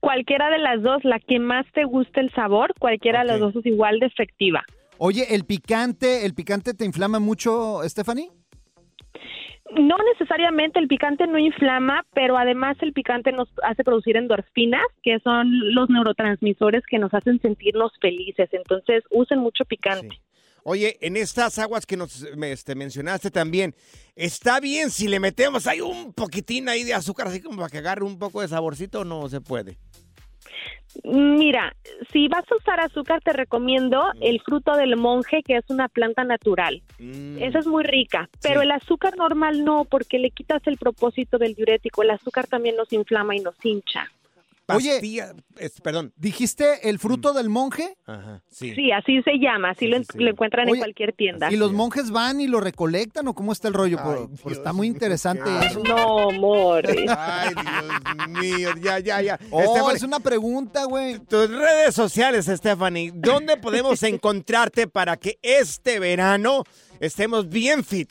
Cualquiera 0.00 0.50
de 0.50 0.58
las 0.58 0.82
dos, 0.82 1.04
la 1.04 1.20
que 1.20 1.38
más 1.38 1.64
te 1.74 1.84
guste 1.84 2.20
el 2.20 2.32
sabor, 2.34 2.72
cualquiera 2.78 3.20
de 3.20 3.26
las 3.26 3.40
dos 3.40 3.54
es 3.56 3.66
igual 3.66 4.00
de 4.00 4.06
efectiva. 4.06 4.64
Oye, 4.98 5.34
¿el 5.34 5.44
picante, 5.44 6.26
el 6.26 6.34
picante 6.34 6.74
te 6.74 6.84
inflama 6.84 7.18
mucho, 7.18 7.80
Stephanie? 7.84 8.30
No 9.78 9.96
necesariamente 10.12 10.78
el 10.78 10.88
picante 10.88 11.26
no 11.26 11.38
inflama, 11.38 12.04
pero 12.14 12.36
además 12.36 12.76
el 12.80 12.92
picante 12.92 13.32
nos 13.32 13.48
hace 13.62 13.84
producir 13.84 14.16
endorfinas, 14.16 14.86
que 15.02 15.18
son 15.20 15.74
los 15.74 15.88
neurotransmisores 15.88 16.84
que 16.86 16.98
nos 16.98 17.12
hacen 17.14 17.40
sentirnos 17.40 17.92
felices. 18.00 18.48
Entonces, 18.52 19.02
usen 19.10 19.38
mucho 19.38 19.64
picante. 19.64 20.20
Oye, 20.64 20.96
en 21.00 21.16
estas 21.16 21.58
aguas 21.58 21.86
que 21.86 21.96
nos 21.96 22.22
este, 22.22 22.74
mencionaste 22.74 23.30
también, 23.30 23.74
¿está 24.14 24.60
bien 24.60 24.90
si 24.90 25.08
le 25.08 25.18
metemos 25.18 25.66
ahí 25.66 25.80
un 25.80 26.12
poquitín 26.12 26.68
ahí 26.68 26.84
de 26.84 26.94
azúcar, 26.94 27.26
así 27.26 27.40
como 27.40 27.56
para 27.56 27.68
que 27.68 27.78
agarre 27.78 28.04
un 28.04 28.18
poco 28.18 28.42
de 28.42 28.48
saborcito 28.48 29.00
o 29.00 29.04
no 29.04 29.28
se 29.28 29.40
puede? 29.40 29.78
Mira, 31.04 31.74
si 32.12 32.28
vas 32.28 32.44
a 32.50 32.56
usar 32.56 32.80
azúcar, 32.80 33.22
te 33.22 33.32
recomiendo 33.32 34.02
el 34.20 34.40
fruto 34.40 34.76
del 34.76 34.96
monje, 34.96 35.42
que 35.42 35.56
es 35.56 35.64
una 35.68 35.88
planta 35.88 36.24
natural. 36.24 36.82
Esa 37.38 37.58
es 37.60 37.66
muy 37.66 37.82
rica, 37.84 38.28
pero 38.42 38.62
el 38.62 38.70
azúcar 38.70 39.16
normal 39.16 39.64
no, 39.64 39.84
porque 39.84 40.18
le 40.18 40.30
quitas 40.30 40.62
el 40.66 40.76
propósito 40.76 41.38
del 41.38 41.54
diurético. 41.54 42.02
El 42.02 42.10
azúcar 42.10 42.46
también 42.46 42.76
nos 42.76 42.92
inflama 42.92 43.34
y 43.34 43.40
nos 43.40 43.54
hincha. 43.64 44.10
Oye, 44.68 45.00
es- 45.58 45.80
perdón. 45.80 46.12
¿dijiste 46.16 46.88
el 46.88 46.98
fruto 46.98 47.32
del 47.32 47.48
monje? 47.48 47.96
Ajá, 48.06 48.42
sí. 48.50 48.74
Sí, 48.74 48.90
así 48.92 49.20
se 49.22 49.38
llama, 49.38 49.70
así 49.70 49.86
lo, 49.86 49.96
en- 49.96 50.04
lo 50.14 50.30
encuentran 50.30 50.68
en 50.68 50.76
cualquier 50.78 51.12
tienda. 51.14 51.52
¿Y 51.52 51.56
los 51.56 51.72
monjes 51.72 52.10
van 52.10 52.40
y 52.40 52.46
lo 52.46 52.60
recolectan 52.60 53.26
o 53.28 53.34
cómo 53.34 53.52
está 53.52 53.68
el 53.68 53.74
rollo? 53.74 54.02
Por- 54.02 54.30
por- 54.40 54.52
está 54.52 54.72
muy 54.72 54.86
interesante 54.86 55.42
eso. 55.66 55.82
No, 55.84 56.30
Morris. 56.30 57.10
Ay, 57.10 57.54
Dios 57.54 58.28
mío, 58.28 58.70
ya, 58.82 58.98
ya, 58.98 59.20
ya. 59.20 59.38
Oh, 59.50 59.60
Stephanie, 59.62 59.96
es 59.96 60.02
una 60.02 60.20
pregunta, 60.20 60.84
güey. 60.84 61.18
Tus 61.18 61.50
redes 61.50 61.94
sociales, 61.94 62.46
Stephanie, 62.46 63.12
¿dónde 63.14 63.56
podemos 63.56 64.02
encontrarte 64.04 64.86
para 64.86 65.16
que 65.16 65.38
este 65.42 65.98
verano 65.98 66.64
estemos 67.00 67.48
bien 67.48 67.84
fit? 67.84 68.08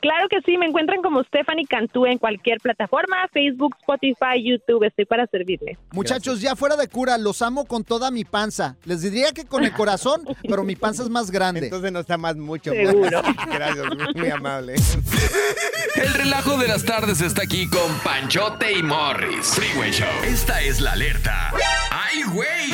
Claro 0.00 0.28
que 0.28 0.40
sí, 0.42 0.56
me 0.56 0.66
encuentran 0.66 1.02
como 1.02 1.22
Stephanie 1.24 1.66
Cantú 1.66 2.06
en 2.06 2.18
cualquier 2.18 2.58
plataforma, 2.58 3.16
Facebook, 3.32 3.74
Spotify, 3.80 4.42
YouTube, 4.42 4.84
estoy 4.84 5.04
para 5.04 5.26
servirles. 5.26 5.78
Muchachos, 5.92 6.40
ya 6.40 6.54
fuera 6.56 6.76
de 6.76 6.88
cura, 6.88 7.18
los 7.18 7.42
amo 7.42 7.64
con 7.64 7.84
toda 7.84 8.10
mi 8.10 8.24
panza. 8.24 8.76
Les 8.84 9.02
diría 9.02 9.32
que 9.32 9.44
con 9.44 9.64
el 9.64 9.72
corazón, 9.72 10.22
pero 10.48 10.64
mi 10.64 10.76
panza 10.76 11.02
es 11.02 11.10
más 11.10 11.30
grande. 11.30 11.64
Entonces 11.64 11.92
no 11.92 12.00
está 12.00 12.16
más 12.16 12.36
mucho. 12.36 12.70
Seguro. 12.72 13.22
Gracias, 13.52 13.86
muy 14.14 14.30
amable. 14.30 14.74
El 15.96 16.14
relajo 16.14 16.56
de 16.58 16.68
las 16.68 16.84
tardes 16.84 17.20
está 17.20 17.42
aquí 17.42 17.68
con 17.68 17.92
Panchote 18.04 18.72
y 18.78 18.82
Morris. 18.82 19.54
Freeway 19.54 19.90
Show. 19.90 20.08
Esta 20.24 20.60
es 20.60 20.80
la 20.80 20.92
alerta. 20.92 21.52
¡Ay, 21.90 22.22
güey! 22.32 22.70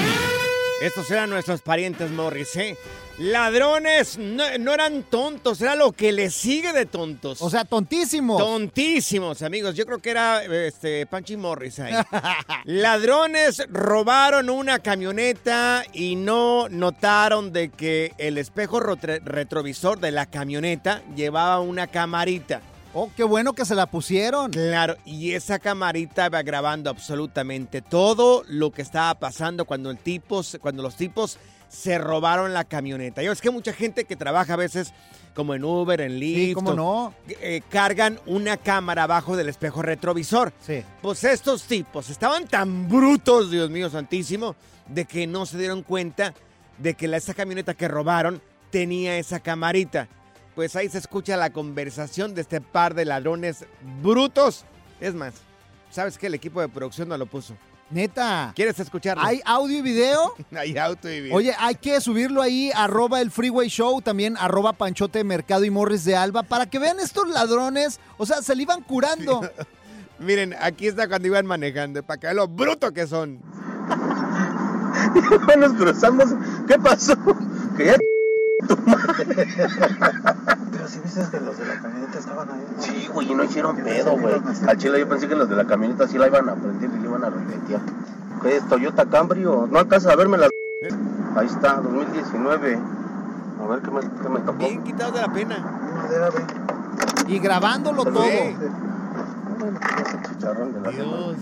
Estos 0.83 1.11
eran 1.11 1.31
nuestros 1.31 1.63
parientes 1.63 2.11
Morris, 2.11 2.55
¿eh? 2.57 2.77
Ladrones 3.19 4.19
no, 4.19 4.43
no 4.59 4.75
eran 4.75 5.05
tontos, 5.05 5.61
era 5.61 5.77
lo 5.77 5.93
que 5.93 6.11
les 6.11 6.35
sigue 6.35 6.73
de 6.73 6.85
tontos. 6.85 7.41
O 7.43 7.49
sea, 7.49 7.65
tontísimos. 7.65 8.39
Tontísimos, 8.39 9.43
amigos. 9.43 9.77
Yo 9.77 9.87
creo 9.87 9.99
que 9.99 10.11
era 10.11 10.43
este 10.43 11.07
Panchi 11.07 11.37
Morris 11.37 11.79
ahí. 11.79 11.95
Ladrones 12.65 13.65
robaron 13.71 14.51
una 14.51 14.81
camioneta 14.81 15.85
y 15.93 16.17
no 16.17 16.69
notaron 16.69 17.53
de 17.53 17.69
que 17.69 18.13
el 18.19 18.37
espejo 18.37 18.81
retrovisor 18.81 20.01
de 20.01 20.11
la 20.11 20.27
camioneta 20.27 21.01
llevaba 21.15 21.61
una 21.61 21.87
camarita. 21.87 22.63
Oh, 22.97 23.11
qué 23.17 23.25
bueno 23.25 23.55
que 23.55 23.65
se 23.65 23.75
la 23.75 23.87
pusieron. 23.87 24.53
Claro, 24.53 24.97
y 25.05 25.33
esa 25.33 25.59
camarita 25.59 26.29
va 26.29 26.43
grabando 26.43 26.91
absolutamente 26.91 27.83
todo 27.83 28.45
lo 28.49 28.73
que 28.73 28.83
estaba 28.83 29.15
pasando 29.19 29.65
cuando 29.65 29.91
el 29.91 29.99
tipo, 29.99 30.43
cuando 30.61 30.83
los 30.83 30.97
tipos 30.97 31.39
se 31.69 31.99
robaron 31.99 32.53
la 32.55 32.65
camioneta. 32.65 33.23
Yo 33.23 33.33
es 33.33 33.41
que 33.41 33.51
mucha 33.51 33.73
gente 33.73 34.05
que 34.05 34.17
trabaja 34.17 34.55
a 34.55 34.57
veces 34.57 34.93
como 35.35 35.55
en 35.55 35.65
Uber, 35.65 36.01
en 36.01 36.19
Lyft, 36.21 36.55
cómo 36.55 36.71
o- 36.71 36.75
no. 36.75 37.15
eh, 37.29 37.61
cargan 37.69 38.21
una 38.27 38.57
cámara 38.57 39.03
abajo 39.05 39.37
del 39.37 39.49
espejo 39.49 39.83
retrovisor. 39.83 40.53
Sí. 40.61 40.83
Pues 41.03 41.25
estos 41.25 41.65
tipos 41.65 42.09
estaban 42.11 42.47
tan 42.47 42.89
brutos, 42.89 43.51
Dios 43.51 43.69
mío 43.71 43.91
santísimo, 43.91 44.55
de 44.87 45.05
que 45.07 45.27
no 45.27 45.45
se 45.47 45.59
dieron 45.59 45.83
cuenta 45.83 46.35
de 46.79 46.95
que 46.95 47.09
la, 47.09 47.17
esa 47.17 47.35
camioneta 47.35 47.75
que 47.75 47.89
robaron 47.89 48.41
tenía 48.71 49.19
esa 49.19 49.41
camarita. 49.41 50.07
Pues 50.55 50.77
ahí 50.77 50.89
se 50.89 50.99
escucha 50.99 51.37
la 51.37 51.51
conversación 51.51 52.35
de 52.35 52.43
este 52.43 52.61
par 52.61 52.95
de 52.95 53.05
ladrones 53.05 53.65
brutos. 54.03 54.65
Es 55.01 55.15
más, 55.15 55.35
¿sabes 55.91 56.17
qué? 56.17 56.29
El 56.29 56.35
equipo 56.35 56.61
de 56.61 56.69
producción 56.69 57.09
no 57.09 57.19
lo 57.19 57.27
puso. 57.27 57.57
Neta. 57.95 58.53
¿Quieres 58.57 58.79
escucharlo? 58.81 59.23
¿Hay 59.25 59.41
audio 59.45 59.79
y 59.79 59.83
video? 59.83 60.35
Hay 60.57 60.77
auto 60.77 61.09
y 61.09 61.21
video. 61.21 61.37
Oye, 61.37 61.55
hay 61.57 61.77
que 61.77 62.01
subirlo 62.01 62.43
ahí, 62.43 62.73
arroba 62.75 63.21
el 63.21 63.31
Freeway 63.31 63.69
Show, 63.69 64.03
también 64.03 64.37
arroba 64.37 64.73
Panchote 64.73 65.23
Mercado 65.23 65.65
y 65.65 65.71
Morris 65.71 66.05
de 66.05 66.17
Alba, 66.17 66.43
para 66.43 66.67
que 66.67 66.81
vean 66.81 66.99
estos 66.99 67.29
ladrones, 67.29 68.01
o 68.19 68.27
sea, 68.27 68.43
se 68.43 68.57
le 68.57 68.63
iban 68.63 68.83
curando. 68.83 69.49
Miren, 70.19 70.57
aquí 70.61 70.89
está 70.89 71.07
cuando 71.07 71.29
iban 71.29 71.47
manejando, 71.47 72.03
para 72.03 72.19
que 72.19 72.27
vean 72.27 72.37
lo 72.37 72.49
bruto 72.49 72.93
que 72.93 73.07
son. 73.07 73.39
nos 75.59 75.73
cruzamos. 75.75 76.27
¿Qué 76.67 76.79
pasó? 76.79 77.15
Que 77.77 77.87
ya 77.87 77.97
tu 78.67 78.77
madre. 78.79 79.47
Pero 80.85 80.93
si 80.93 81.01
viste 81.01 81.31
que 81.31 81.41
los 81.41 81.57
de 81.57 81.65
la 81.65 81.81
camioneta 81.81 82.19
estaban 82.19 82.51
ahí. 82.51 82.67
Sí, 82.79 83.09
güey, 83.11 83.33
y 83.33 83.35
no 83.35 83.45
hicieron 83.45 83.77
pedo, 83.77 84.19
güey. 84.19 84.35
Al 84.69 84.77
chile 84.77 85.01
yo 85.01 85.09
pensé 85.09 85.29
que 85.29 85.35
los 85.35 85.49
de 85.49 85.57
la 85.57 85.65
camioneta 85.65 86.07
sí 86.07 86.19
la 86.19 86.27
iban 86.27 86.47
a 86.47 86.55
prender 86.57 86.91
y 86.91 86.99
la 86.99 87.07
iban 87.07 87.25
a 87.25 87.31
repetir. 87.31 87.79
¿Qué 88.43 88.57
es 88.57 88.69
Toyota 88.69 89.07
Camry 89.07 89.47
o 89.47 89.67
no 89.67 89.79
alcanza 89.79 90.13
a 90.13 90.17
verme 90.17 90.37
las... 90.37 90.51
Ahí 91.37 91.47
está, 91.47 91.77
2019. 91.77 92.79
A 93.63 93.67
ver 93.67 93.81
qué 93.81 93.91
me, 93.91 94.01
qué 94.01 94.29
me 94.29 94.41
tocó. 94.41 94.59
Bien 94.59 94.85
quitados 94.85 95.15
de 95.15 95.21
la 95.23 95.33
pena. 95.33 95.57
Y 97.29 97.39
grabándolo 97.39 98.05
todo. 98.05 98.23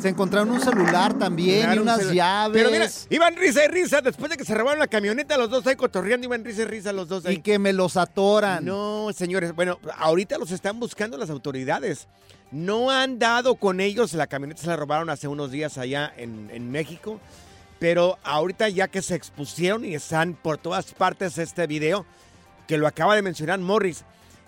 Se 0.01 0.09
encontraron 0.09 0.51
un 0.51 0.61
celular 0.61 1.15
también 1.15 1.75
y 1.75 1.79
unas 1.79 2.05
un 2.05 2.13
llaves. 2.13 2.53
Pero 2.55 2.71
mira, 2.71 2.89
iban 3.11 3.37
risa 3.37 3.65
y 3.65 3.69
risa. 3.69 4.01
Después 4.01 4.31
de 4.31 4.37
que 4.37 4.45
se 4.45 4.55
robaron 4.55 4.79
la 4.79 4.87
camioneta, 4.87 5.37
los 5.37 5.51
dos 5.51 5.67
ahí 5.67 5.77
cotorreando, 5.77 6.27
iban 6.27 6.45
risa 6.45 6.63
y 6.63 6.65
risa 6.67 6.93
los 6.93 7.09
dos 7.09 7.27
ahí. 7.27 7.37
Y 7.37 7.39
que 7.41 7.59
me 7.59 7.73
los 7.73 7.97
atoran. 7.97 8.65
No, 8.65 9.09
señores. 9.15 9.55
Bueno, 9.55 9.79
ahorita 9.99 10.39
los 10.39 10.51
están 10.51 10.81
buscando 10.81 11.17
las 11.17 11.31
autoridades. 11.31 12.09
No 12.51 12.91
han 12.91 13.19
dado 13.19 13.55
con 13.57 13.81
ellos. 13.81 14.13
La 14.15 14.27
camioneta 14.27 14.63
se 14.63 14.69
la 14.69 14.77
robaron 14.77 15.11
hace 15.11 15.29
unos 15.29 15.51
días 15.51 15.79
allá 15.79 16.13
en, 16.17 16.51
en 16.53 16.71
México. 16.71 17.21
Pero 17.79 18.19
ahorita 18.23 18.69
ya 18.69 18.89
que 18.89 19.03
se 19.03 19.15
expusieron 19.17 19.85
y 19.85 19.95
están 19.95 20.35
por 20.35 20.57
todas 20.57 20.93
partes 20.95 21.37
este 21.39 21.67
video, 21.67 22.07
que 22.69 22.79
lo 22.79 22.87
acaba 22.87 23.17
de 23.17 23.23
mencionar 23.23 23.59
Morris. 23.59 24.05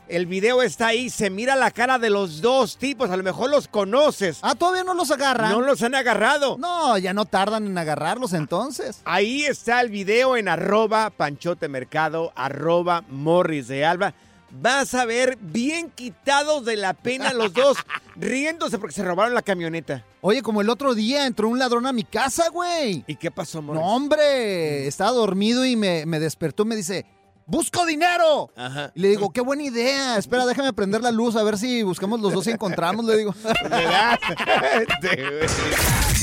El 0.06 0.26
video 0.26 0.60
está 0.62 0.88
ahí, 0.88 1.08
se 1.08 1.30
mira 1.30 1.56
la 1.56 1.70
cara 1.70 1.98
de 1.98 2.10
los 2.10 2.42
dos 2.42 2.76
tipos, 2.76 3.08
a 3.10 3.16
lo 3.16 3.22
mejor 3.22 3.48
los 3.50 3.68
conoces. 3.68 4.38
Ah, 4.42 4.54
todavía 4.54 4.84
no 4.84 4.92
los 4.92 5.10
agarran. 5.10 5.50
No 5.50 5.62
los 5.62 5.82
han 5.82 5.94
agarrado. 5.94 6.58
No, 6.58 6.98
ya 6.98 7.14
no 7.14 7.24
tardan 7.24 7.66
en 7.66 7.78
agarrarlos 7.78 8.34
entonces. 8.34 9.00
Ahí 9.06 9.44
está 9.44 9.80
el 9.80 9.88
video 9.88 10.36
en 10.36 10.48
arroba 10.48 11.08
Panchote 11.08 11.68
Mercado, 11.68 12.32
arroba 12.36 13.02
Morris 13.08 13.68
de 13.68 13.86
Alba. 13.86 14.12
Vas 14.50 14.94
a 14.94 15.04
ver 15.04 15.36
bien 15.40 15.90
quitados 15.90 16.64
de 16.64 16.76
la 16.76 16.92
pena 16.92 17.32
los 17.32 17.54
dos, 17.54 17.78
riéndose 18.16 18.78
porque 18.78 18.94
se 18.94 19.02
robaron 19.02 19.34
la 19.34 19.42
camioneta. 19.42 20.04
Oye, 20.20 20.42
como 20.42 20.60
el 20.60 20.70
otro 20.70 20.94
día 20.94 21.26
entró 21.26 21.48
un 21.48 21.58
ladrón 21.58 21.86
a 21.86 21.92
mi 21.92 22.04
casa, 22.04 22.50
güey. 22.50 23.04
¿Y 23.06 23.16
qué 23.16 23.30
pasó, 23.30 23.62
Morris? 23.62 23.82
No, 23.82 23.88
hombre, 23.88 24.86
estaba 24.86 25.10
dormido 25.10 25.64
y 25.64 25.76
me, 25.76 26.06
me 26.06 26.20
despertó 26.20 26.62
y 26.62 26.66
me 26.66 26.76
dice, 26.76 27.04
busco 27.46 27.84
dinero. 27.86 28.50
Y 28.94 29.00
le 29.00 29.08
digo, 29.08 29.30
qué 29.32 29.40
buena 29.40 29.62
idea. 29.62 30.18
Espera, 30.18 30.46
déjame 30.46 30.72
prender 30.72 31.00
la 31.02 31.10
luz 31.10 31.36
a 31.36 31.42
ver 31.42 31.58
si 31.58 31.82
buscamos 31.82 32.20
los 32.20 32.32
dos 32.32 32.46
y 32.46 32.50
encontramos, 32.50 33.04
le 33.04 33.16
digo. 33.16 33.34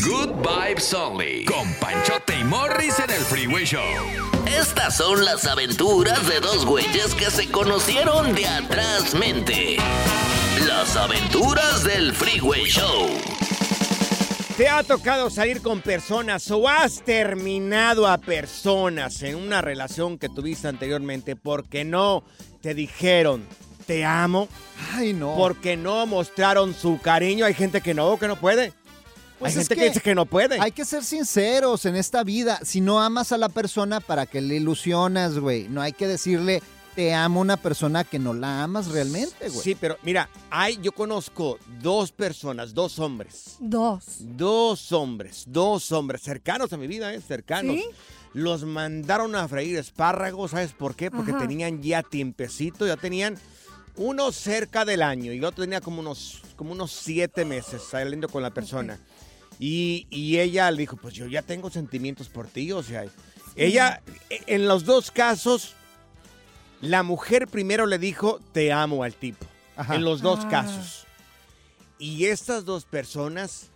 Good 0.03 0.31
Vibes 0.41 0.93
Only. 0.93 1.45
Con 1.45 1.73
Panchote 1.75 2.39
y 2.39 2.43
Morris 2.43 2.99
en 2.99 3.09
el 3.11 3.21
Freeway 3.21 3.65
Show. 3.65 3.81
Estas 4.47 4.97
son 4.97 5.23
las 5.23 5.45
aventuras 5.45 6.27
de 6.27 6.39
dos 6.39 6.65
güeyes 6.65 7.13
que 7.15 7.29
se 7.29 7.49
conocieron 7.49 8.33
de 8.33 8.47
atrás 8.47 9.13
mente. 9.13 9.77
Las 10.67 10.95
aventuras 10.95 11.83
del 11.83 12.13
Freeway 12.13 12.65
Show. 12.65 13.09
¿Te 14.61 14.69
ha 14.69 14.83
tocado 14.83 15.31
salir 15.31 15.63
con 15.63 15.81
personas 15.81 16.51
o 16.51 16.69
has 16.69 17.01
terminado 17.01 18.05
a 18.05 18.19
personas 18.19 19.23
en 19.23 19.35
una 19.35 19.59
relación 19.59 20.19
que 20.19 20.29
tuviste 20.29 20.67
anteriormente 20.67 21.35
porque 21.35 21.83
no 21.83 22.23
te 22.61 22.75
dijeron 22.75 23.47
te 23.87 24.05
amo? 24.05 24.47
Ay, 24.93 25.13
no. 25.13 25.35
Porque 25.35 25.77
no 25.77 26.05
mostraron 26.05 26.75
su 26.75 26.99
cariño. 27.01 27.43
Hay 27.43 27.55
gente 27.55 27.81
que 27.81 27.95
no, 27.95 28.19
que 28.19 28.27
no 28.27 28.35
puede. 28.35 28.71
Pues 29.39 29.57
Hay 29.57 29.63
gente 29.63 29.75
que, 29.75 29.85
dice 29.85 29.99
que 29.99 30.13
no 30.13 30.27
puede. 30.27 30.61
Hay 30.61 30.71
que 30.71 30.85
ser 30.85 31.03
sinceros 31.03 31.87
en 31.87 31.95
esta 31.95 32.23
vida. 32.23 32.59
Si 32.61 32.81
no 32.81 33.01
amas 33.01 33.31
a 33.31 33.39
la 33.39 33.49
persona, 33.49 33.99
¿para 33.99 34.27
qué 34.27 34.41
le 34.41 34.57
ilusionas, 34.57 35.39
güey? 35.39 35.69
No 35.69 35.81
hay 35.81 35.93
que 35.93 36.05
decirle 36.05 36.61
te 36.95 37.13
amo 37.13 37.39
a 37.39 37.43
una 37.43 37.57
persona 37.57 38.03
que 38.03 38.19
no 38.19 38.33
la 38.33 38.63
amas 38.63 38.87
realmente, 38.87 39.49
güey. 39.49 39.61
Sí, 39.61 39.75
pero 39.79 39.97
mira, 40.03 40.29
hay, 40.49 40.77
yo 40.81 40.91
conozco 40.91 41.57
dos 41.81 42.11
personas, 42.11 42.73
dos 42.73 42.99
hombres. 42.99 43.55
Dos. 43.59 44.03
Dos 44.19 44.91
hombres, 44.91 45.45
dos 45.47 45.91
hombres 45.91 46.21
cercanos 46.21 46.71
a 46.73 46.77
mi 46.77 46.87
vida, 46.87 47.13
¿eh? 47.13 47.21
cercanos. 47.21 47.75
¿Sí? 47.75 47.85
Los 48.33 48.63
mandaron 48.63 49.35
a 49.35 49.47
freír 49.47 49.77
espárragos, 49.77 50.51
¿sabes 50.51 50.71
por 50.73 50.95
qué? 50.95 51.11
Porque 51.11 51.31
Ajá. 51.31 51.39
tenían 51.41 51.81
ya 51.81 52.01
tiempecito, 52.03 52.87
ya 52.87 52.95
tenían 52.97 53.37
uno 53.97 54.31
cerca 54.31 54.85
del 54.85 55.01
año 55.01 55.33
y 55.33 55.37
el 55.37 55.43
otro 55.43 55.63
tenía 55.65 55.81
como 55.81 55.99
unos, 55.99 56.41
como 56.55 56.71
unos 56.71 56.91
siete 56.91 57.43
meses 57.43 57.81
saliendo 57.89 58.29
con 58.29 58.41
la 58.41 58.53
persona. 58.53 58.99
Y, 59.59 60.07
y 60.09 60.39
ella 60.39 60.71
le 60.71 60.77
dijo, 60.77 60.95
pues 60.97 61.13
yo 61.13 61.27
ya 61.27 61.41
tengo 61.41 61.69
sentimientos 61.69 62.29
por 62.29 62.47
ti, 62.47 62.71
o 62.71 62.81
sea, 62.81 63.05
ella, 63.55 64.01
e- 64.29 64.41
en 64.47 64.65
los 64.67 64.85
dos 64.85 65.11
casos, 65.11 65.73
la 66.81 67.03
mujer 67.03 67.47
primero 67.47 67.85
le 67.85 67.97
dijo, 67.99 68.39
te 68.53 68.71
amo 68.73 69.03
al 69.03 69.13
tipo, 69.13 69.45
Ajá. 69.77 69.95
en 69.95 70.03
los 70.03 70.21
dos 70.21 70.39
Ah. 70.45 70.49
casos. 70.49 71.05
Y 71.99 72.25
estas 72.25 72.65
dos 72.65 72.85
personas 72.85 73.67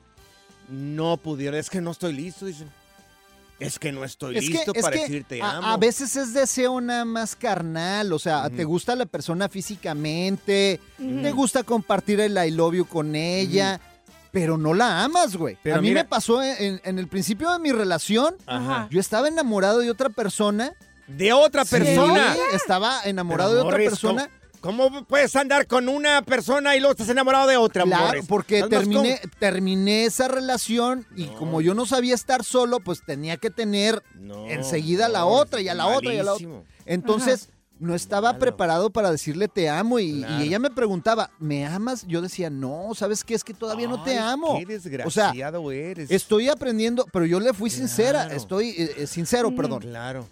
no 0.69 1.17
pudieron, 1.17 1.59
es 1.59 1.69
que 1.69 1.81
no 1.81 1.91
estoy 1.91 2.13
listo, 2.13 2.45
dicen. 2.45 2.71
Es 3.59 3.79
que 3.79 3.91
no 3.93 4.03
estoy 4.03 4.37
Es 4.37 4.45
que- 4.45 4.49
listo 4.51 4.71
es 4.75 4.81
para 4.81 4.95
que 4.97 5.03
decirte 5.03 5.41
a, 5.41 5.57
amo. 5.57 5.67
a 5.67 5.77
veces 5.77 6.15
es 6.17 6.33
deseo 6.33 6.81
nada 6.81 7.05
más 7.05 7.35
carnal, 7.37 8.11
o 8.11 8.19
sea, 8.19 8.49
te 8.49 8.65
gusta 8.65 8.95
la 8.97 9.05
persona 9.05 9.47
físicamente, 9.47 10.81
te 10.97 11.31
gusta 11.31 11.63
compartir 11.63 12.19
el 12.19 12.35
I 12.37 12.51
love 12.51 12.73
you 12.75 12.85
con 12.85 13.15
ella, 13.15 13.79
pero 14.31 14.57
no 14.57 14.73
la 14.73 15.05
amas, 15.05 15.37
güey. 15.37 15.57
Pero 15.63 15.77
a 15.77 15.81
mí 15.81 15.87
mira- 15.89 16.03
me 16.03 16.09
pasó 16.09 16.43
en, 16.43 16.81
en 16.83 16.99
el 16.99 17.07
principio 17.07 17.49
de 17.53 17.59
mi 17.59 17.71
relación, 17.71 18.35
Ajá. 18.45 18.89
yo 18.91 18.99
estaba 18.99 19.29
enamorado 19.29 19.79
de 19.79 19.89
otra 19.89 20.09
persona. 20.09 20.73
De 21.07 21.33
otra 21.33 21.65
Sí, 21.65 21.75
persona. 21.77 22.35
estaba 22.53 23.01
enamorado 23.03 23.51
Pero, 23.51 23.55
de 23.55 23.61
otra 23.67 23.71
Morris, 23.77 23.89
persona. 23.89 24.29
¿Cómo, 24.61 24.85
cómo 24.85 25.05
puedes 25.05 25.35
andar 25.35 25.67
con 25.67 25.87
una 25.87 26.23
persona 26.23 26.75
y 26.75 26.79
luego 26.79 26.93
estás 26.93 27.09
enamorado 27.09 27.47
de 27.47 27.57
otra, 27.57 27.83
Claro, 27.83 28.05
Morris? 28.07 28.25
porque 28.27 28.63
terminé, 28.63 29.21
terminé 29.37 30.05
esa 30.05 30.27
relación 30.27 31.05
y 31.15 31.25
como 31.27 31.61
yo 31.61 31.75
no 31.75 31.85
sabía 31.85 32.15
estar 32.15 32.43
solo, 32.43 32.79
pues 32.79 33.01
tenía 33.05 33.37
que 33.37 33.51
tener 33.51 34.01
No, 34.15 34.47
enseguida 34.47 35.05
a 35.05 35.09
la 35.09 35.25
otra 35.25 35.61
y 35.61 35.69
a 35.69 35.75
la 35.75 35.85
otra 35.87 36.13
y 36.13 36.17
a 36.17 36.23
la 36.23 36.33
otra. 36.33 36.47
Entonces, 36.87 37.49
no 37.77 37.93
estaba 37.93 38.37
preparado 38.39 38.89
para 38.89 39.11
decirle 39.11 39.49
te 39.49 39.67
amo 39.69 39.99
y, 39.99 40.23
y 40.39 40.43
ella 40.43 40.59
me 40.59 40.69
preguntaba, 40.71 41.29
¿me 41.39 41.65
amas? 41.67 42.05
Yo 42.07 42.21
decía, 42.21 42.49
no, 42.49 42.91
¿sabes 42.95 43.23
qué? 43.25 43.35
Es 43.35 43.43
que 43.43 43.53
todavía 43.53 43.87
no 43.87 44.01
te 44.01 44.17
amo. 44.17 44.57
Qué 44.57 44.63
o 45.03 45.11
sea, 45.11 45.27
desgraciado 45.31 45.71
eres. 45.73 46.09
estoy 46.09 46.47
aprendiendo, 46.47 47.05
pero 47.11 47.25
yo 47.25 47.39
le 47.41 47.53
fui 47.53 47.69
sincera, 47.69 48.33
estoy 48.33 48.69
eh, 48.69 48.91
eh, 48.99 49.07
sincero, 49.07 49.51
Mm. 49.51 49.55
perdón. 49.57 49.79
Claro. 49.81 50.27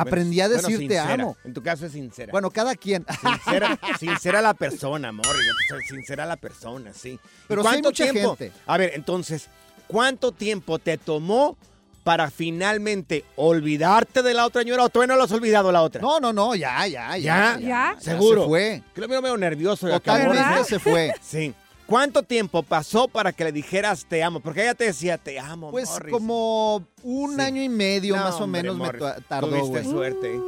Aprendí 0.00 0.40
a 0.40 0.46
Bueno, 0.48 0.62
decir 0.62 0.76
te 0.76 0.82
sincera. 0.94 1.12
amo. 1.14 1.36
En 1.44 1.54
tu 1.54 1.62
caso 1.62 1.86
es 1.86 1.92
sincera. 1.92 2.30
Bueno, 2.32 2.50
cada 2.50 2.74
quien. 2.74 3.04
Sincera, 3.44 3.78
sincera 3.98 4.42
la 4.42 4.54
persona, 4.54 5.12
Morris. 5.12 5.46
Sincera 5.88 6.26
la 6.26 6.36
persona, 6.36 6.92
sí. 6.94 7.10
¿Y 7.10 7.20
Pero 7.48 7.62
sí 7.62 7.68
hay 7.68 7.72
cuánto 7.74 7.88
mucha 7.90 8.10
tiempo? 8.10 8.36
gente. 8.36 8.52
A 8.66 8.76
ver, 8.76 8.92
entonces, 8.94 9.48
¿cuánto 9.86 10.32
tiempo 10.32 10.78
te 10.78 10.98
tomó 10.98 11.56
para 12.04 12.30
finalmente 12.30 13.24
olvidarte 13.36 14.22
de 14.22 14.32
la 14.34 14.46
otra 14.46 14.62
señora 14.62 14.84
o 14.84 14.88
todavía 14.88 15.12
no 15.14 15.18
lo 15.18 15.24
has 15.24 15.32
olvidado 15.32 15.70
la 15.72 15.82
otra? 15.82 16.00
No, 16.00 16.20
no, 16.20 16.32
no, 16.32 16.54
ya, 16.54 16.86
ya, 16.86 17.16
¿Ya? 17.18 17.58
ya. 17.58 17.60
¿Ya? 17.60 17.96
¿Seguro? 18.00 18.42
Se 18.42 18.48
fue. 18.48 18.82
Que 18.94 19.00
lo 19.02 19.08
veo 19.08 19.20
medio 19.22 19.36
nervioso. 19.36 19.86
Morris. 19.88 20.66
se 20.66 20.78
fue. 20.78 21.12
Sí. 21.20 21.54
¿Cuánto 21.88 22.22
tiempo 22.22 22.62
pasó 22.62 23.08
para 23.08 23.32
que 23.32 23.44
le 23.44 23.50
dijeras 23.52 24.04
te 24.06 24.22
amo? 24.22 24.40
Porque 24.40 24.60
ella 24.60 24.74
te 24.74 24.84
decía 24.84 25.16
te 25.16 25.40
amo, 25.40 25.70
Pues 25.70 25.88
Morris. 25.88 26.12
como 26.12 26.86
un 27.02 27.36
Sí. 27.36 27.40
año 27.40 27.62
y 27.62 27.70
medio 27.70 28.14
No, 28.14 28.24
más 28.24 28.34
o 28.34 28.44
hombre, 28.44 28.62
menos 28.62 28.76
Morris, 28.76 29.02
me 29.02 29.22
tardó, 29.22 29.48
Tuviste 29.48 29.84
suerte. 29.84 30.34
¿eh? 30.36 30.40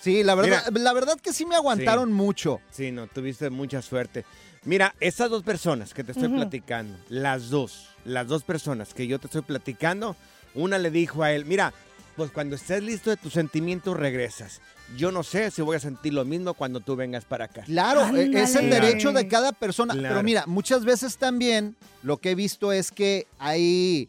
Sí, 0.00 0.22
la 0.22 0.36
verdad, 0.36 0.68
la 0.72 0.92
verdad 0.92 1.18
que 1.20 1.32
sí 1.32 1.46
me 1.46 1.56
aguantaron 1.56 2.12
mucho. 2.12 2.60
Sí, 2.70 2.92
no, 2.92 3.08
tuviste 3.08 3.50
mucha 3.50 3.82
suerte. 3.82 4.24
Mira, 4.64 4.94
estas 5.00 5.30
dos 5.30 5.42
personas 5.42 5.92
que 5.94 6.04
te 6.04 6.12
estoy 6.12 6.28
platicando, 6.28 6.96
las 7.08 7.50
dos, 7.50 7.88
las 8.04 8.28
dos 8.28 8.44
personas 8.44 8.94
que 8.94 9.08
yo 9.08 9.18
te 9.18 9.26
estoy 9.26 9.42
platicando, 9.42 10.14
una 10.54 10.78
le 10.78 10.92
dijo 10.92 11.24
a 11.24 11.32
él, 11.32 11.44
mira, 11.44 11.74
pues 12.16 12.30
cuando 12.30 12.56
estés 12.56 12.82
listo 12.82 13.10
de 13.10 13.16
tus 13.16 13.32
sentimientos 13.32 13.96
regresas. 13.96 14.60
Yo 14.96 15.10
no 15.10 15.22
sé 15.22 15.50
si 15.50 15.62
voy 15.62 15.76
a 15.76 15.80
sentir 15.80 16.12
lo 16.12 16.24
mismo 16.24 16.54
cuando 16.54 16.80
tú 16.80 16.94
vengas 16.94 17.24
para 17.24 17.46
acá. 17.46 17.62
Claro, 17.62 18.14
e- 18.16 18.30
es 18.42 18.54
el 18.54 18.68
derecho 18.70 19.12
de 19.12 19.26
cada 19.28 19.52
persona. 19.52 19.94
Claro. 19.94 20.14
Pero 20.16 20.22
mira, 20.24 20.44
muchas 20.46 20.84
veces 20.84 21.16
también 21.16 21.74
lo 22.02 22.18
que 22.18 22.32
he 22.32 22.34
visto 22.34 22.70
es 22.72 22.90
que 22.92 23.26
hay 23.38 24.08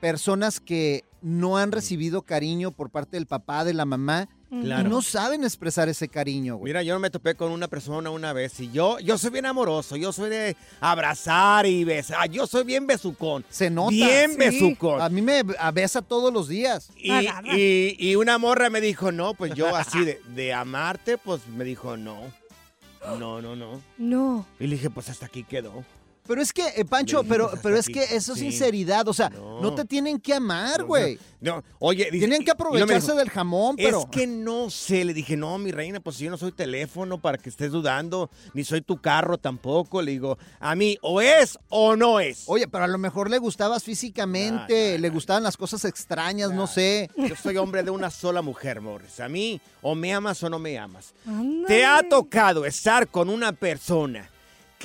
personas 0.00 0.60
que 0.60 1.04
no 1.22 1.58
han 1.58 1.72
recibido 1.72 2.22
cariño 2.22 2.70
por 2.70 2.90
parte 2.90 3.16
del 3.16 3.26
papá, 3.26 3.64
de 3.64 3.74
la 3.74 3.84
mamá, 3.84 4.28
Claro. 4.48 4.86
y 4.86 4.90
no 4.90 5.02
saben 5.02 5.42
expresar 5.42 5.88
ese 5.88 6.08
cariño, 6.08 6.56
güey. 6.56 6.70
Mira, 6.70 6.82
yo 6.84 6.98
me 7.00 7.10
topé 7.10 7.34
con 7.34 7.50
una 7.50 7.66
persona 7.66 8.10
una 8.10 8.32
vez 8.32 8.60
y 8.60 8.70
yo, 8.70 8.98
yo 9.00 9.18
soy 9.18 9.30
bien 9.30 9.46
amoroso, 9.46 9.96
yo 9.96 10.12
soy 10.12 10.30
de 10.30 10.56
abrazar 10.80 11.66
y 11.66 11.82
besar, 11.84 12.30
yo 12.30 12.46
soy 12.46 12.64
bien 12.64 12.86
besucón. 12.86 13.44
Se 13.50 13.70
nota. 13.70 13.90
Bien 13.90 14.30
Sí. 14.32 14.36
besucón. 14.38 15.00
A 15.02 15.08
mí 15.08 15.20
me 15.20 15.42
besa 15.74 16.00
todos 16.00 16.32
los 16.32 16.48
días. 16.48 16.90
Y, 16.96 17.10
y- 17.56 17.96
y 17.98 18.14
una 18.16 18.38
morra 18.38 18.70
me 18.70 18.80
dijo, 18.80 19.10
no, 19.12 19.34
pues 19.34 19.52
yo 19.54 19.74
así 19.74 20.04
de, 20.04 20.20
de 20.34 20.52
amarte, 20.54 21.18
pues 21.18 21.46
me 21.48 21.64
dijo, 21.64 21.96
no. 21.96 22.20
No, 23.18 23.40
no, 23.40 23.54
no. 23.56 23.80
No. 23.98 24.46
Y 24.58 24.66
le 24.66 24.76
dije, 24.76 24.90
pues 24.90 25.08
hasta 25.08 25.26
aquí 25.26 25.44
quedó. 25.44 25.84
Pero 26.26 26.42
es 26.42 26.52
que, 26.52 26.62
eh, 26.76 26.84
Pancho, 26.84 27.22
pero, 27.24 27.50
pero 27.62 27.76
es 27.76 27.86
que 27.86 28.02
eso 28.02 28.32
es 28.32 28.38
Sí. 28.38 28.50
sinceridad. 28.50 29.06
O 29.08 29.12
sea, 29.14 29.30
no, 29.30 29.74
te 29.74 29.84
tienen 29.84 30.18
que 30.20 30.34
amar, 30.34 30.80
No, 30.80 30.86
güey. 30.86 31.18
No, 31.40 31.62
oye, 31.78 32.04
dice- 32.10 32.18
Tienen 32.26 32.44
que 32.44 32.50
aprovecharse 32.50 32.94
dijo, 33.08 33.14
del 33.18 33.30
jamón, 33.30 33.76
pero. 33.76 34.00
Es 34.00 34.06
que 34.06 34.26
no 34.26 34.70
sé, 34.70 35.04
le 35.04 35.14
dije, 35.14 35.36
no, 35.36 35.56
mi 35.58 35.70
reina, 35.70 36.00
pues 36.00 36.18
yo 36.18 36.30
no 36.30 36.36
soy 36.38 36.50
teléfono 36.52 37.18
para 37.18 37.38
que 37.38 37.48
estés 37.50 37.70
dudando, 37.70 38.30
ni 38.54 38.64
soy 38.64 38.80
tu 38.80 39.00
carro 39.00 39.38
tampoco. 39.38 40.02
Le 40.02 40.12
digo, 40.12 40.38
a 40.60 40.74
mí 40.74 40.98
o 41.02 41.20
es 41.20 41.58
o 41.68 41.94
no 41.94 42.18
es. 42.20 42.44
Oye, 42.46 42.66
pero 42.68 42.84
a 42.84 42.88
lo 42.88 42.98
mejor 42.98 43.30
le 43.30 43.38
gustabas 43.38 43.84
físicamente, 43.84 44.98
le 44.98 45.10
gustaban 45.10 45.42
las 45.42 45.56
cosas 45.56 45.84
extrañas, 45.84 46.52
no 46.52 46.66
sé. 46.66 47.10
Yo 47.16 47.36
soy 47.36 47.56
hombre 47.58 47.82
de 47.82 47.90
una 47.90 48.10
sola 48.10 48.42
mujer, 48.42 48.80
Morris. 48.80 49.20
A 49.20 49.28
mí 49.28 49.60
o 49.82 49.94
me 49.94 50.12
amas 50.14 50.42
o 50.42 50.50
no 50.50 50.58
me 50.58 50.78
amas. 50.78 51.14
¿Te 51.66 51.84
ha 51.84 52.02
tocado 52.08 52.64
estar 52.64 53.08
con 53.08 53.28
una 53.28 53.52
persona 53.52 54.28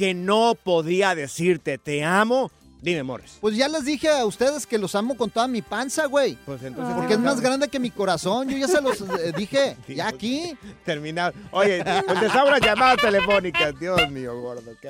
que 0.01 0.15
no 0.15 0.55
podía 0.55 1.13
decirte 1.13 1.77
te 1.77 2.03
amo? 2.03 2.49
Dime, 2.81 3.03
Morris. 3.03 3.37
Pues 3.39 3.55
ya 3.55 3.67
les 3.69 3.85
dije 3.85 4.09
a 4.09 4.25
ustedes 4.25 4.65
que 4.65 4.79
los 4.79 4.95
amo 4.95 5.15
con 5.15 5.29
toda 5.29 5.47
mi 5.47 5.61
panza, 5.61 6.07
güey. 6.07 6.39
Pues 6.43 6.63
entonces. 6.63 6.95
Porque 6.95 7.13
es 7.13 7.19
más 7.19 7.39
grande 7.39 7.67
que 7.67 7.79
mi 7.79 7.91
corazón. 7.91 8.49
Yo 8.49 8.57
ya 8.57 8.67
se 8.67 8.81
los 8.81 8.99
eh, 8.99 9.31
dije. 9.37 9.77
Ya 9.87 10.07
aquí. 10.07 10.57
Terminado. 10.83 11.33
Oye, 11.51 11.83
contestamos 12.07 12.49
las 12.49 12.61
llamadas 12.61 12.97
telefónicas. 12.97 13.79
Dios 13.79 14.09
mío, 14.09 14.41
gordo. 14.41 14.71
qué 14.81 14.89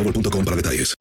boostmobile.com 0.03 0.45
para 0.45 0.55
detalles. 0.57 0.95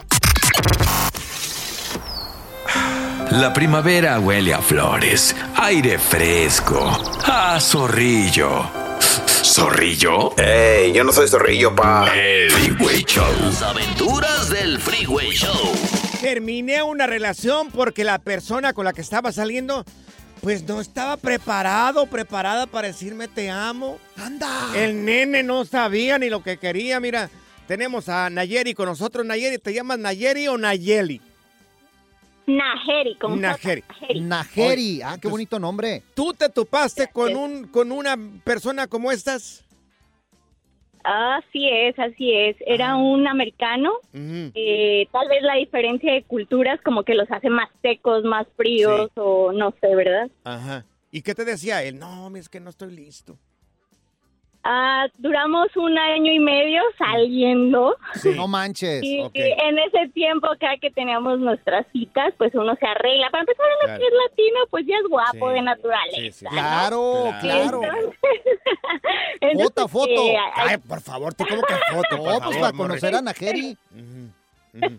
La 3.31 3.53
primavera 3.53 4.19
huele 4.19 4.53
a 4.53 4.61
flores, 4.61 5.37
aire 5.55 5.99
fresco, 5.99 6.91
a 7.25 7.61
zorrillo. 7.61 8.69
¿Zorrillo? 9.43 10.37
¡Ey! 10.37 10.93
Yo 10.93 11.05
no 11.05 11.13
soy 11.13 11.29
zorrillo, 11.29 11.75
pa. 11.75 12.13
El 12.15 12.51
Freeway 12.51 13.05
Show. 13.05 13.25
Las 13.41 13.63
aventuras 13.63 14.51
del 14.51 14.81
Freeway 14.81 15.31
Show. 15.31 15.73
Terminé 16.21 16.83
una 16.83 17.07
relación 17.07 17.71
porque 17.71 18.05
la 18.05 18.19
persona 18.19 18.73
con 18.73 18.85
la 18.85 18.93
que 18.93 19.01
estaba 19.01 19.33
saliendo, 19.33 19.85
pues 20.41 20.65
no 20.65 20.81
estaba 20.81 21.17
preparado, 21.17 22.07
preparada 22.07 22.67
para 22.67 22.89
decirme 22.89 23.29
te 23.29 23.49
amo. 23.49 23.99
¡Anda! 24.17 24.73
El 24.75 25.05
nene 25.05 25.43
no 25.43 25.65
sabía 25.65 26.19
ni 26.19 26.29
lo 26.31 26.43
que 26.43 26.59
quería. 26.59 27.01
Mira, 27.01 27.31
tenemos 27.71 28.09
a 28.09 28.29
Nayeri 28.31 28.75
con 28.75 28.87
nosotros. 28.87 29.25
Nayeri, 29.25 29.59
¿te 29.59 29.73
llamas 29.73 29.97
Nayeri 29.97 30.49
o 30.49 30.59
Nayeli? 30.59 31.21
Najeri, 32.49 33.15
como 33.15 33.37
Najeri. 33.37 33.85
Najeri, 34.23 35.03
ah, 35.03 35.17
qué 35.23 35.29
bonito 35.29 35.57
nombre. 35.61 36.03
¿Tú 36.17 36.35
te 36.35 36.49
topaste 36.49 37.07
con 37.13 37.37
un 37.37 37.69
con 37.69 37.93
una 37.93 38.17
persona 38.43 38.89
como 38.89 39.13
estas? 39.13 39.65
Así 41.05 41.69
es, 41.69 41.97
así 41.97 42.35
es. 42.35 42.57
Era 42.67 42.97
un 42.97 43.29
americano. 43.29 43.93
Eh, 44.13 45.07
tal 45.13 45.29
vez 45.29 45.41
la 45.43 45.55
diferencia 45.55 46.13
de 46.13 46.25
culturas 46.25 46.81
como 46.85 47.05
que 47.05 47.15
los 47.15 47.31
hace 47.31 47.51
más 47.51 47.69
secos, 47.83 48.25
más 48.25 48.49
fríos 48.57 49.13
o 49.15 49.53
no 49.53 49.73
sé, 49.81 49.95
¿verdad? 49.95 50.29
Ajá. 50.43 50.85
¿Y 51.13 51.23
qué 51.23 51.37
te 51.37 51.45
decía 51.45 51.85
él? 51.85 52.01
No, 52.01 52.35
es 52.35 52.49
que 52.49 52.59
no 52.59 52.71
estoy 52.71 52.91
listo. 52.91 53.39
Ah, 54.63 55.07
duramos 55.17 55.75
un 55.77 55.97
año 55.99 56.33
y 56.33 56.39
medio 56.39 56.83
saliendo. 56.99 57.97
No 58.37 58.47
manches. 58.47 59.03
Y, 59.03 59.21
en 59.33 59.79
ese 59.79 60.09
tiempo 60.13 60.49
cada 60.61 60.77
que 60.77 60.91
teníamos 60.91 61.39
nuestras 61.39 61.87
citas, 61.93 62.35
pues 62.37 62.55
uno 62.55 62.75
se 62.77 62.87
arregla. 62.87 63.31
Para 63.31 63.41
empezar, 63.43 63.65
uno 63.67 63.85
Claro. 63.87 63.99
que 64.01 64.07
es 64.07 64.13
latino, 64.29 64.59
pues 64.71 64.87
ya 64.87 64.97
es 65.03 65.09
guapo 65.09 65.49
de 65.51 65.63
naturaleza. 65.63 66.45
¿no? 66.45 66.51
Claro, 66.51 67.25
claro. 67.41 67.81
Entonces, 69.41 69.65
Foto, 69.65 69.89
foto. 69.89 70.11
eh, 70.11 70.37
Ay, 70.55 70.77
por 70.77 71.01
favor, 71.01 71.33
tú 71.35 71.45
como 71.49 71.63
que 71.63 71.75
foto, 71.93 72.17
No, 72.19 72.25
pues 72.25 72.39
favor, 72.41 72.61
para 72.61 72.73
conocer 72.77 73.15
a 73.15 73.23
Najeri. 73.23 73.77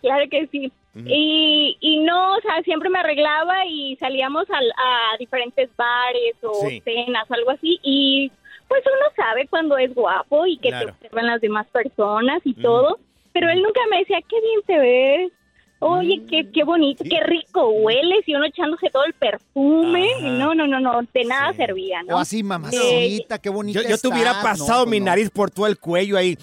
Claro 0.00 0.26
que 0.30 0.46
sí. 0.48 0.70
y, 0.94 1.76
y 1.80 1.98
no, 2.00 2.34
o 2.36 2.40
sea, 2.42 2.62
siempre 2.62 2.90
me 2.90 2.98
arreglaba 2.98 3.64
y 3.66 3.96
salíamos 3.96 4.44
al- 4.50 4.70
a 4.76 5.16
diferentes 5.18 5.70
bares 5.76 6.34
o 6.42 6.52
Sí. 6.68 6.80
cenas 6.84 7.24
o 7.30 7.34
algo 7.34 7.50
así. 7.52 7.80
Y 7.82 8.30
pues 8.68 8.82
uno 8.86 9.06
sabe 9.16 9.46
cuando 9.48 9.76
es 9.78 9.94
guapo 9.94 10.46
y 10.46 10.58
que 10.58 10.68
Claro. 10.68 10.86
te 10.86 10.92
observan 10.92 11.26
las 11.26 11.40
demás 11.40 11.66
personas 11.68 12.40
y 12.44 12.54
todo. 12.54 12.98
Pero 13.32 13.48
él 13.50 13.62
nunca 13.62 13.80
me 13.90 13.98
decía, 13.98 14.20
qué 14.28 14.40
bien 14.40 14.60
te 14.66 14.78
ves. 14.78 15.32
Oye, 15.80 16.22
qué, 16.30 16.48
qué 16.50 16.64
bonito, 16.64 17.04
qué 17.04 17.20
rico 17.24 17.68
hueles 17.68 18.20
y 18.26 18.34
uno 18.34 18.46
echándose 18.46 18.88
todo 18.90 19.04
el 19.04 19.12
perfume. 19.12 20.06
Ajá. 20.18 20.28
No, 20.28 20.54
no, 20.54 20.66
no, 20.66 20.80
no, 20.80 21.00
de 21.12 21.24
nada 21.24 21.52
servía, 21.54 22.02
¿no? 22.04 22.16
O 22.16 22.18
así, 22.18 22.42
mamacita, 22.42 23.38
qué 23.38 23.50
bonita 23.50 23.82
Yo, 23.82 23.88
yo 23.90 23.98
te 23.98 24.08
hubiera 24.08 24.40
pasado 24.40 24.84
No, 24.86 24.90
mi 24.90 25.00
no. 25.00 25.06
nariz 25.06 25.28
por 25.30 25.50
todo 25.50 25.66
el 25.66 25.78
cuello 25.78 26.16
ahí. 26.16 26.38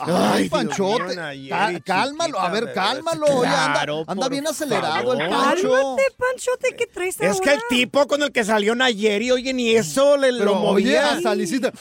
Ay, 0.00 0.48
Panchote, 0.48 1.16
cá- 1.48 1.80
cálmalo, 1.84 2.38
a 2.38 2.48
ver, 2.50 2.72
cálmalo. 2.72 3.26
oye, 3.26 3.48
anda- 3.48 3.72
Claro, 3.72 4.04
anda, 4.06 4.22
por 4.22 4.30
bien 4.30 4.46
acelerado 4.46 5.12
el. 5.12 5.18
Pancho. 5.28 5.70
Cálmate, 5.72 6.02
Panchote, 6.16 6.76
¿qué 6.78 6.86
traes 6.86 7.20
Es 7.20 7.40
que 7.40 7.52
el 7.54 7.60
tipo 7.68 8.06
con 8.06 8.22
el 8.22 8.30
que 8.30 8.44
salió 8.44 8.74
Nayeri, 8.76 9.32
oye, 9.32 9.52
ni 9.52 9.70
eso 9.70 10.16
le 10.16 10.28
Pero, 10.32 10.44
lo 10.44 10.60
oye, 10.60 10.84
movía. 10.86 11.20
salicita. 11.20 11.72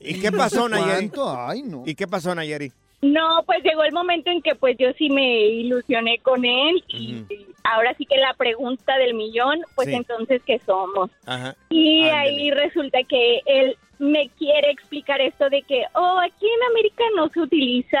¿Y 0.00 0.18
qué 0.20 0.32
pasó, 0.32 0.68
Nayeri? 0.70 1.10
cuánto, 1.10 1.38
Ay, 1.38 1.62
no. 1.62 1.82
¿Y 1.86 1.94
qué 1.94 2.08
pasó, 2.08 2.34
Nayeri? 2.34 2.72
No, 3.02 3.42
pues 3.46 3.62
llegó 3.62 3.82
el 3.84 3.92
momento 3.92 4.30
en 4.30 4.42
que 4.42 4.54
pues 4.54 4.76
yo 4.78 4.92
sí 4.98 5.08
me 5.08 5.46
ilusioné 5.46 6.18
con 6.18 6.44
él 6.44 6.84
y 6.88 7.24
ahora 7.64 7.94
sí 7.96 8.04
que 8.04 8.16
la 8.18 8.34
pregunta 8.34 8.98
del 8.98 9.14
millón, 9.14 9.60
pues 9.74 9.88
Sí. 9.88 9.94
entonces, 9.94 10.42
¿qué 10.44 10.58
somos? 10.60 11.10
Ajá. 11.26 11.56
Y 11.70 12.04
ahí 12.04 12.50
resulta 12.50 13.02
que 13.04 13.40
él 13.46 13.76
me 13.98 14.30
quiere 14.38 14.70
explicar 14.70 15.20
esto 15.20 15.50
de 15.50 15.60
que, 15.62 15.84
oh, 15.94 16.18
aquí 16.20 16.46
en 16.46 16.62
América 16.70 17.04
no 17.16 17.28
se 17.28 17.40
utiliza 17.40 17.98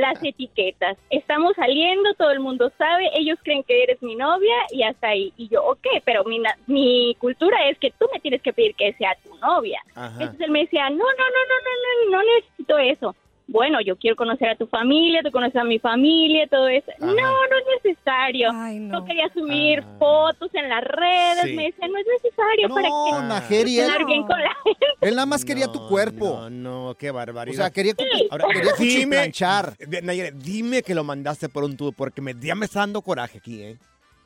las 0.00 0.22
etiquetas. 0.24 0.96
Estamos 1.10 1.54
saliendo, 1.56 2.14
todo 2.14 2.30
el 2.30 2.40
mundo 2.40 2.72
sabe, 2.78 3.10
ellos 3.14 3.38
creen 3.42 3.62
que 3.62 3.82
eres 3.82 4.02
mi 4.02 4.16
novia 4.16 4.54
y 4.70 4.82
hasta 4.82 5.08
ahí. 5.08 5.30
Y 5.36 5.48
yo, 5.48 5.62
ok, 5.64 5.86
pero 6.04 6.24
mi, 6.24 6.40
mi 6.66 7.14
cultura 7.18 7.68
es 7.68 7.78
que 7.78 7.90
tú 7.90 8.06
me 8.12 8.20
tienes 8.20 8.40
que 8.40 8.52
pedir 8.54 8.74
que 8.74 8.94
sea 8.94 9.14
tu 9.22 9.34
novia. 9.36 9.80
Ajá. 9.94 10.12
Entonces 10.20 10.40
él 10.40 10.50
me 10.50 10.60
decía, 10.60 10.88
no, 10.88 10.96
no, 10.96 11.02
no, 11.04 11.04
no, 11.04 12.10
no, 12.10 12.10
no, 12.10 12.18
no 12.18 12.32
necesito 12.34 12.78
eso. 12.78 13.16
Bueno, 13.48 13.80
yo 13.84 13.96
quiero 13.96 14.16
conocer 14.16 14.48
a 14.48 14.56
tu 14.56 14.66
familia, 14.66 15.20
tú 15.22 15.30
conoces 15.30 15.56
a 15.56 15.64
mi 15.64 15.78
familia, 15.78 16.46
todo 16.48 16.68
eso. 16.68 16.90
No, 17.00 17.12
no 17.12 17.14
es 17.58 17.84
necesario. 17.84 18.52
no. 18.52 19.04
quería 19.04 19.28
subir 19.34 19.82
fotos 19.98 20.48
en 20.54 20.68
las 20.68 20.82
redes, 20.84 21.42
Sí. 21.44 21.52
me 21.54 21.64
decía, 21.64 21.88
no 21.88 21.98
es 21.98 22.06
necesario 22.22 22.68
para 22.68 22.88
No, 22.88 23.04
que 23.06 23.26
Najeri, 23.26 23.78
él, 23.80 23.90
bien 24.06 24.22
con 24.26 24.40
la 24.40 24.54
gente. 24.64 24.86
él 25.00 25.14
nada 25.16 25.26
más 25.26 25.44
quería 25.44 25.66
tu 25.66 25.86
cuerpo. 25.88 26.48
No, 26.48 26.50
no, 26.50 26.94
qué 26.94 27.10
barbaridad. 27.10 27.54
O 27.54 27.62
sea, 27.62 27.70
quería, 27.70 27.94
cu- 27.94 28.04
Ahora, 28.30 28.46
quería 28.52 28.72
dime, 28.78 28.92
cuchiplanchar. 28.94 29.76
de- 29.76 30.02
Nayeli, 30.02 30.30
dime 30.38 30.82
que 30.82 30.94
lo 30.94 31.04
mandaste 31.04 31.48
por 31.48 31.64
un 31.64 31.76
tubo, 31.76 31.92
porque 31.92 32.20
me, 32.22 32.34
ya 32.38 32.54
me 32.54 32.66
está 32.66 32.80
dando 32.80 33.02
coraje 33.02 33.38
aquí, 33.38 33.62
¿eh? 33.62 33.78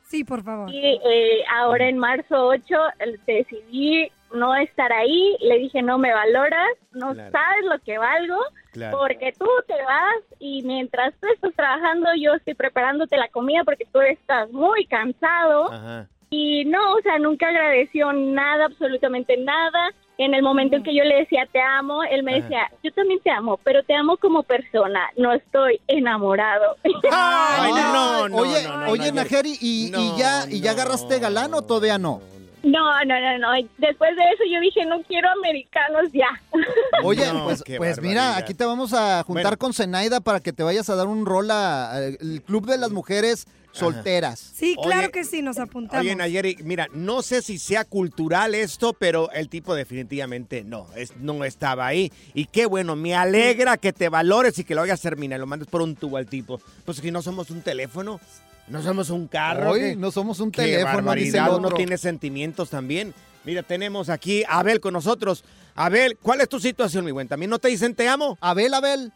Sí, 0.07 0.23
por 0.23 0.41
favor. 0.43 0.69
Y 0.73 0.99
eh, 1.05 1.43
ahora 1.53 1.87
en 1.89 1.97
marzo 1.97 2.47
8 2.47 2.63
eh, 2.99 3.15
decidí 3.27 4.09
no 4.33 4.55
estar 4.55 4.91
ahí, 4.91 5.37
le 5.41 5.57
dije, 5.57 5.81
no 5.81 5.97
me 5.97 6.13
valoras, 6.13 6.67
no 6.91 7.13
Claro. 7.13 7.31
sabes 7.31 7.65
lo 7.65 7.79
que 7.79 7.97
valgo, 7.97 8.37
Claro. 8.71 8.97
porque 8.99 9.33
tú 9.37 9.47
te 9.67 9.73
vas 9.83 10.15
y 10.39 10.63
mientras 10.63 11.13
tú 11.19 11.27
estás 11.33 11.53
trabajando 11.55 12.09
yo 12.19 12.33
estoy 12.35 12.53
preparándote 12.53 13.17
la 13.17 13.27
comida 13.29 13.63
porque 13.65 13.85
tú 13.91 13.99
estás 14.01 14.49
muy 14.51 14.85
cansado. 14.85 15.71
Ajá. 15.71 16.07
Y 16.29 16.65
no, 16.65 16.93
o 16.95 17.01
sea, 17.01 17.19
nunca 17.19 17.47
agradeció 17.47 18.11
nada, 18.11 18.65
absolutamente 18.65 19.37
nada. 19.37 19.91
En 20.17 20.33
el 20.33 20.41
momento 20.41 20.77
en 20.77 20.83
que 20.83 20.95
yo 20.95 21.03
le 21.03 21.15
decía 21.17 21.47
te 21.51 21.61
amo, 21.61 22.03
él 22.03 22.23
me 22.23 22.33
Ajá. 22.33 22.41
decía, 22.41 22.71
yo 22.83 22.91
también 22.91 23.19
te 23.21 23.29
amo, 23.29 23.59
pero 23.63 23.83
te 23.83 23.93
amo 23.93 24.17
como 24.17 24.43
persona, 24.43 25.09
no 25.15 25.31
estoy 25.33 25.79
enamorado. 25.87 26.75
Ay, 27.11 27.71
no, 27.71 28.27
no, 28.27 28.37
oye, 28.37 28.63
no, 28.63 28.77
no, 28.77 28.89
oye, 28.89 29.11
no, 29.11 29.15
Najeri, 29.15 29.57
¿y, 29.61 29.89
no, 29.91 29.99
y 29.99 30.17
ya, 30.17 30.45
¿y 30.49 30.59
ya 30.61 30.71
agarraste 30.71 31.19
galán 31.19 31.53
o 31.53 31.61
todavía 31.61 31.97
no? 31.97 32.21
No, 32.63 33.03
no, 33.05 33.19
no, 33.19 33.37
no. 33.37 33.67
Después 33.77 34.15
de 34.15 34.23
eso 34.33 34.43
yo 34.51 34.59
dije, 34.59 34.85
no 34.85 35.01
quiero 35.03 35.29
americanos 35.29 36.11
ya. 36.13 36.27
Oye, 37.03 37.25
No, 37.31 37.45
pues, 37.45 37.63
pues 37.77 38.01
mira, 38.01 38.35
aquí 38.37 38.53
te 38.53 38.65
vamos 38.65 38.93
a 38.93 39.23
juntar 39.23 39.43
Bueno. 39.43 39.57
con 39.57 39.73
Zenaida 39.73 40.19
para 40.21 40.39
que 40.39 40.53
te 40.53 40.63
vayas 40.63 40.89
a 40.89 40.95
dar 40.95 41.07
un 41.07 41.25
rol 41.25 41.49
al 41.51 42.17
Club 42.45 42.65
de 42.65 42.77
las 42.77 42.91
Mujeres 42.91 43.47
Solteras. 43.71 44.39
Sí, 44.39 44.75
claro 44.81 45.01
Oye, 45.03 45.11
que 45.11 45.23
sí, 45.23 45.43
nos 45.43 45.59
apuntamos. 45.59 46.01
Oye, 46.03 46.15
Nayeri, 46.15 46.57
mira, 46.63 46.87
no 46.93 47.21
sé 47.21 47.43
si 47.43 47.59
sea 47.59 47.85
cultural 47.85 48.55
esto, 48.55 48.93
pero 48.93 49.29
el 49.31 49.49
tipo 49.49 49.75
definitivamente 49.75 50.63
no, 50.63 50.87
es, 50.95 51.15
no 51.17 51.43
estaba 51.43 51.85
ahí. 51.85 52.11
Y 52.33 52.45
qué 52.45 52.65
bueno, 52.65 52.95
me 52.95 53.13
alegra 53.13 53.77
que 53.77 53.93
te 53.93 54.09
valores 54.09 54.57
y 54.57 54.63
que 54.63 54.73
lo 54.73 54.81
hagas 54.81 55.01
terminar, 55.01 55.39
lo 55.39 55.45
mandes 55.45 55.67
por 55.67 55.83
un 55.83 55.95
tubo 55.95 56.17
al 56.17 56.25
tipo. 56.25 56.59
Pues 56.85 56.97
si 56.97 57.11
no 57.11 57.21
somos 57.21 57.51
un 57.51 57.61
teléfono, 57.61 58.19
no 58.67 58.81
somos 58.81 59.09
un 59.09 59.27
carro. 59.27 59.71
Hoy 59.71 59.95
no 59.95 60.11
somos 60.11 60.39
un 60.39 60.51
teléfono, 60.51 60.77
dice 60.77 60.89
el 60.89 60.95
barbaridad, 61.43 61.55
uno 61.57 61.71
tiene 61.71 61.97
sentimientos 61.97 62.69
también. 62.69 63.13
Mira, 63.43 63.63
tenemos 63.63 64.09
aquí 64.09 64.43
a 64.47 64.59
Abel 64.59 64.79
con 64.81 64.93
nosotros. 64.93 65.43
Abel, 65.75 66.17
¿cuál 66.21 66.41
es 66.41 66.49
tu 66.49 66.59
situación, 66.59 67.05
mi 67.05 67.11
buen? 67.11 67.27
¿También 67.27 67.49
no 67.49 67.59
te 67.59 67.69
dicen 67.69 67.95
te 67.95 68.07
amo? 68.09 68.37
Abel, 68.41 68.73
Abel. 68.73 69.11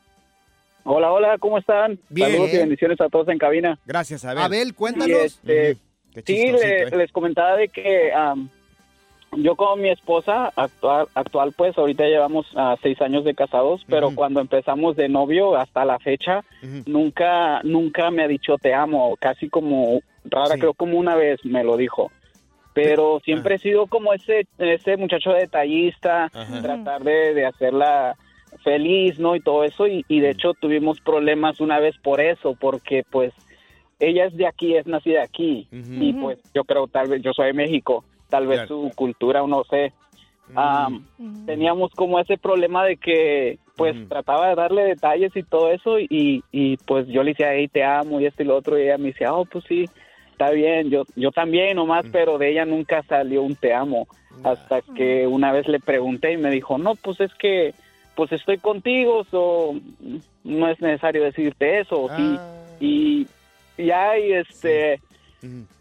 Hola, 0.83 1.11
hola, 1.11 1.37
¿cómo 1.37 1.57
están? 1.57 1.99
Bien. 2.09 2.31
Saludos 2.31 2.53
y 2.53 2.57
bendiciones 2.57 3.01
a 3.01 3.09
todos 3.09 3.27
en 3.27 3.37
cabina. 3.37 3.77
Gracias, 3.85 4.23
Abel. 4.25 4.43
Abel, 4.43 4.73
cuéntanos. 4.73 5.07
Y, 5.09 5.11
este, 5.13 5.77
Qué 6.13 6.23
sí, 6.25 6.51
le- 6.51 6.83
¿eh? 6.83 6.97
les 6.97 7.11
comentaba 7.11 7.55
de 7.55 7.67
que 7.69 8.11
am, 8.13 8.49
yo 9.37 9.55
con 9.55 9.81
mi 9.81 9.89
esposa 9.89 10.51
actual, 10.55 11.07
actual 11.15 11.53
pues 11.55 11.77
ahorita 11.77 12.03
llevamos 12.05 12.45
ah, 12.55 12.75
seis 12.81 13.01
años 13.01 13.23
de 13.23 13.33
casados, 13.33 13.83
pero 13.87 14.13
cuando 14.13 14.41
empezamos 14.41 14.95
de 14.95 15.07
novio 15.09 15.55
hasta 15.55 15.85
la 15.85 15.99
fecha, 15.99 16.43
nunca, 16.85 17.61
nunca 17.63 18.11
me 18.11 18.23
ha 18.23 18.27
dicho 18.27 18.57
te 18.57 18.73
amo, 18.73 19.15
casi 19.19 19.49
como 19.49 20.01
rara, 20.25 20.57
creo 20.57 20.73
como 20.73 20.97
una 20.97 21.15
vez 21.15 21.43
me 21.45 21.63
lo 21.63 21.77
dijo. 21.77 22.11
pero 22.73 23.19
siempre 23.23 23.55
he 23.55 23.59
sido 23.59 23.87
como 23.87 24.13
ese, 24.13 24.47
ese 24.57 24.97
muchacho 24.97 25.31
detallista, 25.31 26.29
tratar 26.61 27.03
de, 27.03 27.33
de 27.33 27.45
hacerla 27.45 28.15
feliz, 28.63 29.17
¿no? 29.19 29.35
Y 29.35 29.39
todo 29.41 29.63
eso, 29.63 29.87
y, 29.87 30.05
y 30.07 30.19
de 30.19 30.31
hecho 30.31 30.53
tuvimos 30.53 30.99
problemas 31.01 31.59
una 31.59 31.79
vez 31.79 31.95
por 31.97 32.21
eso, 32.21 32.55
porque 32.59 33.03
pues 33.09 33.33
ella 33.99 34.25
es 34.25 34.35
de 34.35 34.47
aquí, 34.47 34.75
es 34.75 34.87
nacida 34.87 35.23
aquí, 35.23 35.67
y 35.71 36.13
pues 36.13 36.39
yo 36.53 36.63
creo 36.63 36.87
tal 36.87 37.07
vez, 37.07 37.21
yo 37.21 37.33
soy 37.33 37.47
de 37.47 37.53
México, 37.53 38.03
tal 38.31 38.47
vez 38.47 38.67
su 38.67 38.91
cultura, 38.95 39.43
o 39.43 39.47
no 39.47 39.63
sé. 39.65 39.93
Am, 40.55 41.05
Teníamos 41.45 41.91
como 41.91 42.19
ese 42.19 42.37
problema 42.37 42.83
de 42.83 42.97
que 42.97 43.59
pues 43.75 43.95
trataba 44.09 44.49
de 44.49 44.55
darle 44.55 44.83
detalles 44.83 45.35
y 45.35 45.43
todo 45.43 45.71
eso 45.71 45.99
y, 45.99 46.43
y 46.51 46.77
pues 46.77 47.07
yo 47.07 47.23
le 47.23 47.31
decía, 47.31 47.53
hey, 47.53 47.67
te 47.67 47.83
amo 47.83 48.19
y 48.19 48.25
esto 48.25 48.43
y 48.43 48.45
lo 48.45 48.57
otro 48.57 48.77
y 48.77 48.83
ella 48.83 48.97
me 48.97 49.07
decía, 49.09 49.33
oh, 49.33 49.45
pues 49.45 49.63
sí, 49.67 49.85
está 50.31 50.51
bien, 50.51 50.89
yo, 50.89 51.03
yo 51.15 51.31
también 51.31 51.77
nomás, 51.77 52.05
pero 52.11 52.37
de 52.37 52.51
ella 52.51 52.65
nunca 52.65 53.01
salió 53.03 53.43
un 53.43 53.55
te 53.55 53.73
amo 53.73 54.07
hasta 54.43 54.81
que 54.81 55.27
una 55.27 55.51
vez 55.51 55.67
le 55.67 55.79
pregunté 55.79 56.33
y 56.33 56.37
me 56.37 56.49
dijo, 56.49 56.77
no, 56.77 56.95
pues 56.95 57.19
es 57.21 57.33
que 57.35 57.73
pues 58.15 58.31
estoy 58.31 58.57
contigo, 58.57 59.23
so, 59.31 59.73
no 60.43 60.67
es 60.67 60.81
necesario 60.81 61.23
decirte 61.23 61.79
eso, 61.79 62.09
sí. 62.15 62.37
Y 62.79 63.27
y 63.77 63.85
ya, 63.85 64.17
y 64.17 64.33
este, 64.33 64.99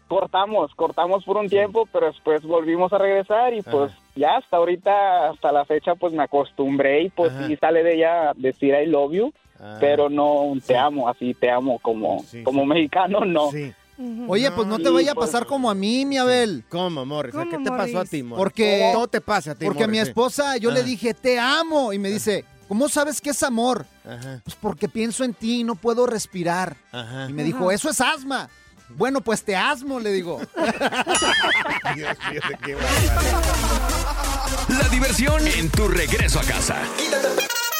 cortamos, 0.07 0.73
cortamos 0.75 1.23
por 1.23 1.37
un 1.37 1.47
tiempo, 1.49 1.87
pero 1.91 2.07
después 2.07 2.41
volvimos 2.43 2.91
a 2.93 2.97
regresar 2.97 3.53
y 3.53 3.61
pues 3.61 3.91
ya 4.15 4.37
hasta 4.37 4.57
ahorita, 4.57 5.29
hasta 5.29 5.51
la 5.51 5.65
fecha, 5.65 5.95
pues 5.95 6.13
me 6.13 6.23
acostumbré 6.23 7.03
y 7.03 7.09
pues 7.09 7.31
sí 7.47 7.55
sale 7.57 7.83
de 7.83 7.95
ella 7.95 8.31
decir 8.35 8.73
I 8.73 8.85
love 8.87 9.13
you, 9.13 9.33
Ah. 9.63 9.77
pero 9.79 10.09
no 10.09 10.41
un 10.41 10.59
te 10.59 10.75
amo, 10.75 11.07
así 11.07 11.35
te 11.35 11.51
amo 11.51 11.77
como, 11.83 12.25
como 12.43 12.65
mexicano, 12.65 13.23
no. 13.25 13.51
Oye, 14.27 14.49
pues 14.51 14.67
no 14.67 14.79
te 14.79 14.89
vaya 14.89 15.11
a 15.11 15.13
pues, 15.15 15.29
pasar 15.29 15.45
como 15.45 15.69
a 15.69 15.75
mí, 15.75 16.03
mi 16.03 16.17
Abel. 16.17 16.63
¿Cómo, 16.67 17.05
Morris? 17.05 17.35
¿Qué 17.47 17.57
te 17.59 17.69
pasó 17.69 17.99
a 17.99 18.05
ti, 18.05 18.23
Morris? 18.23 18.41
Porque 18.43 18.89
¿Cómo 18.91 19.07
te 19.07 19.21
pasa 19.21 19.51
a 19.51 19.55
ti, 19.55 19.65
Porque 19.65 19.83
a 19.83 19.87
mi 19.87 19.97
Morris? 19.97 20.07
esposa 20.09 20.57
yo 20.57 20.71
le 20.71 20.81
dije, 20.81 21.13
te 21.13 21.37
amo. 21.37 21.93
Y 21.93 21.99
me 21.99 22.09
dice, 22.09 22.43
¿cómo 22.67 22.89
sabes 22.89 23.21
que 23.21 23.29
es 23.29 23.43
amor? 23.43 23.85
Ajá. 24.03 24.41
Pues 24.43 24.55
porque 24.59 24.89
pienso 24.89 25.23
en 25.23 25.35
ti 25.35 25.59
y 25.59 25.63
no 25.63 25.75
puedo 25.75 26.07
respirar. 26.07 26.75
Ajá. 26.91 27.27
Y 27.29 27.33
me 27.33 27.43
dijo, 27.43 27.65
Ajá. 27.65 27.75
eso 27.75 27.91
es 27.91 28.01
asma. 28.01 28.49
Bueno, 28.97 29.21
pues 29.21 29.43
te 29.43 29.55
asmo, 29.55 29.99
le 29.99 30.11
digo. 30.11 30.39
Dios 31.95 32.17
mío, 32.29 32.41
de 32.49 32.57
qué 32.63 32.77
La 34.69 34.87
diversión 34.89 35.47
en 35.47 35.69
tu 35.69 35.87
regreso 35.87 36.39
a 36.39 36.43
casa. 36.43 36.77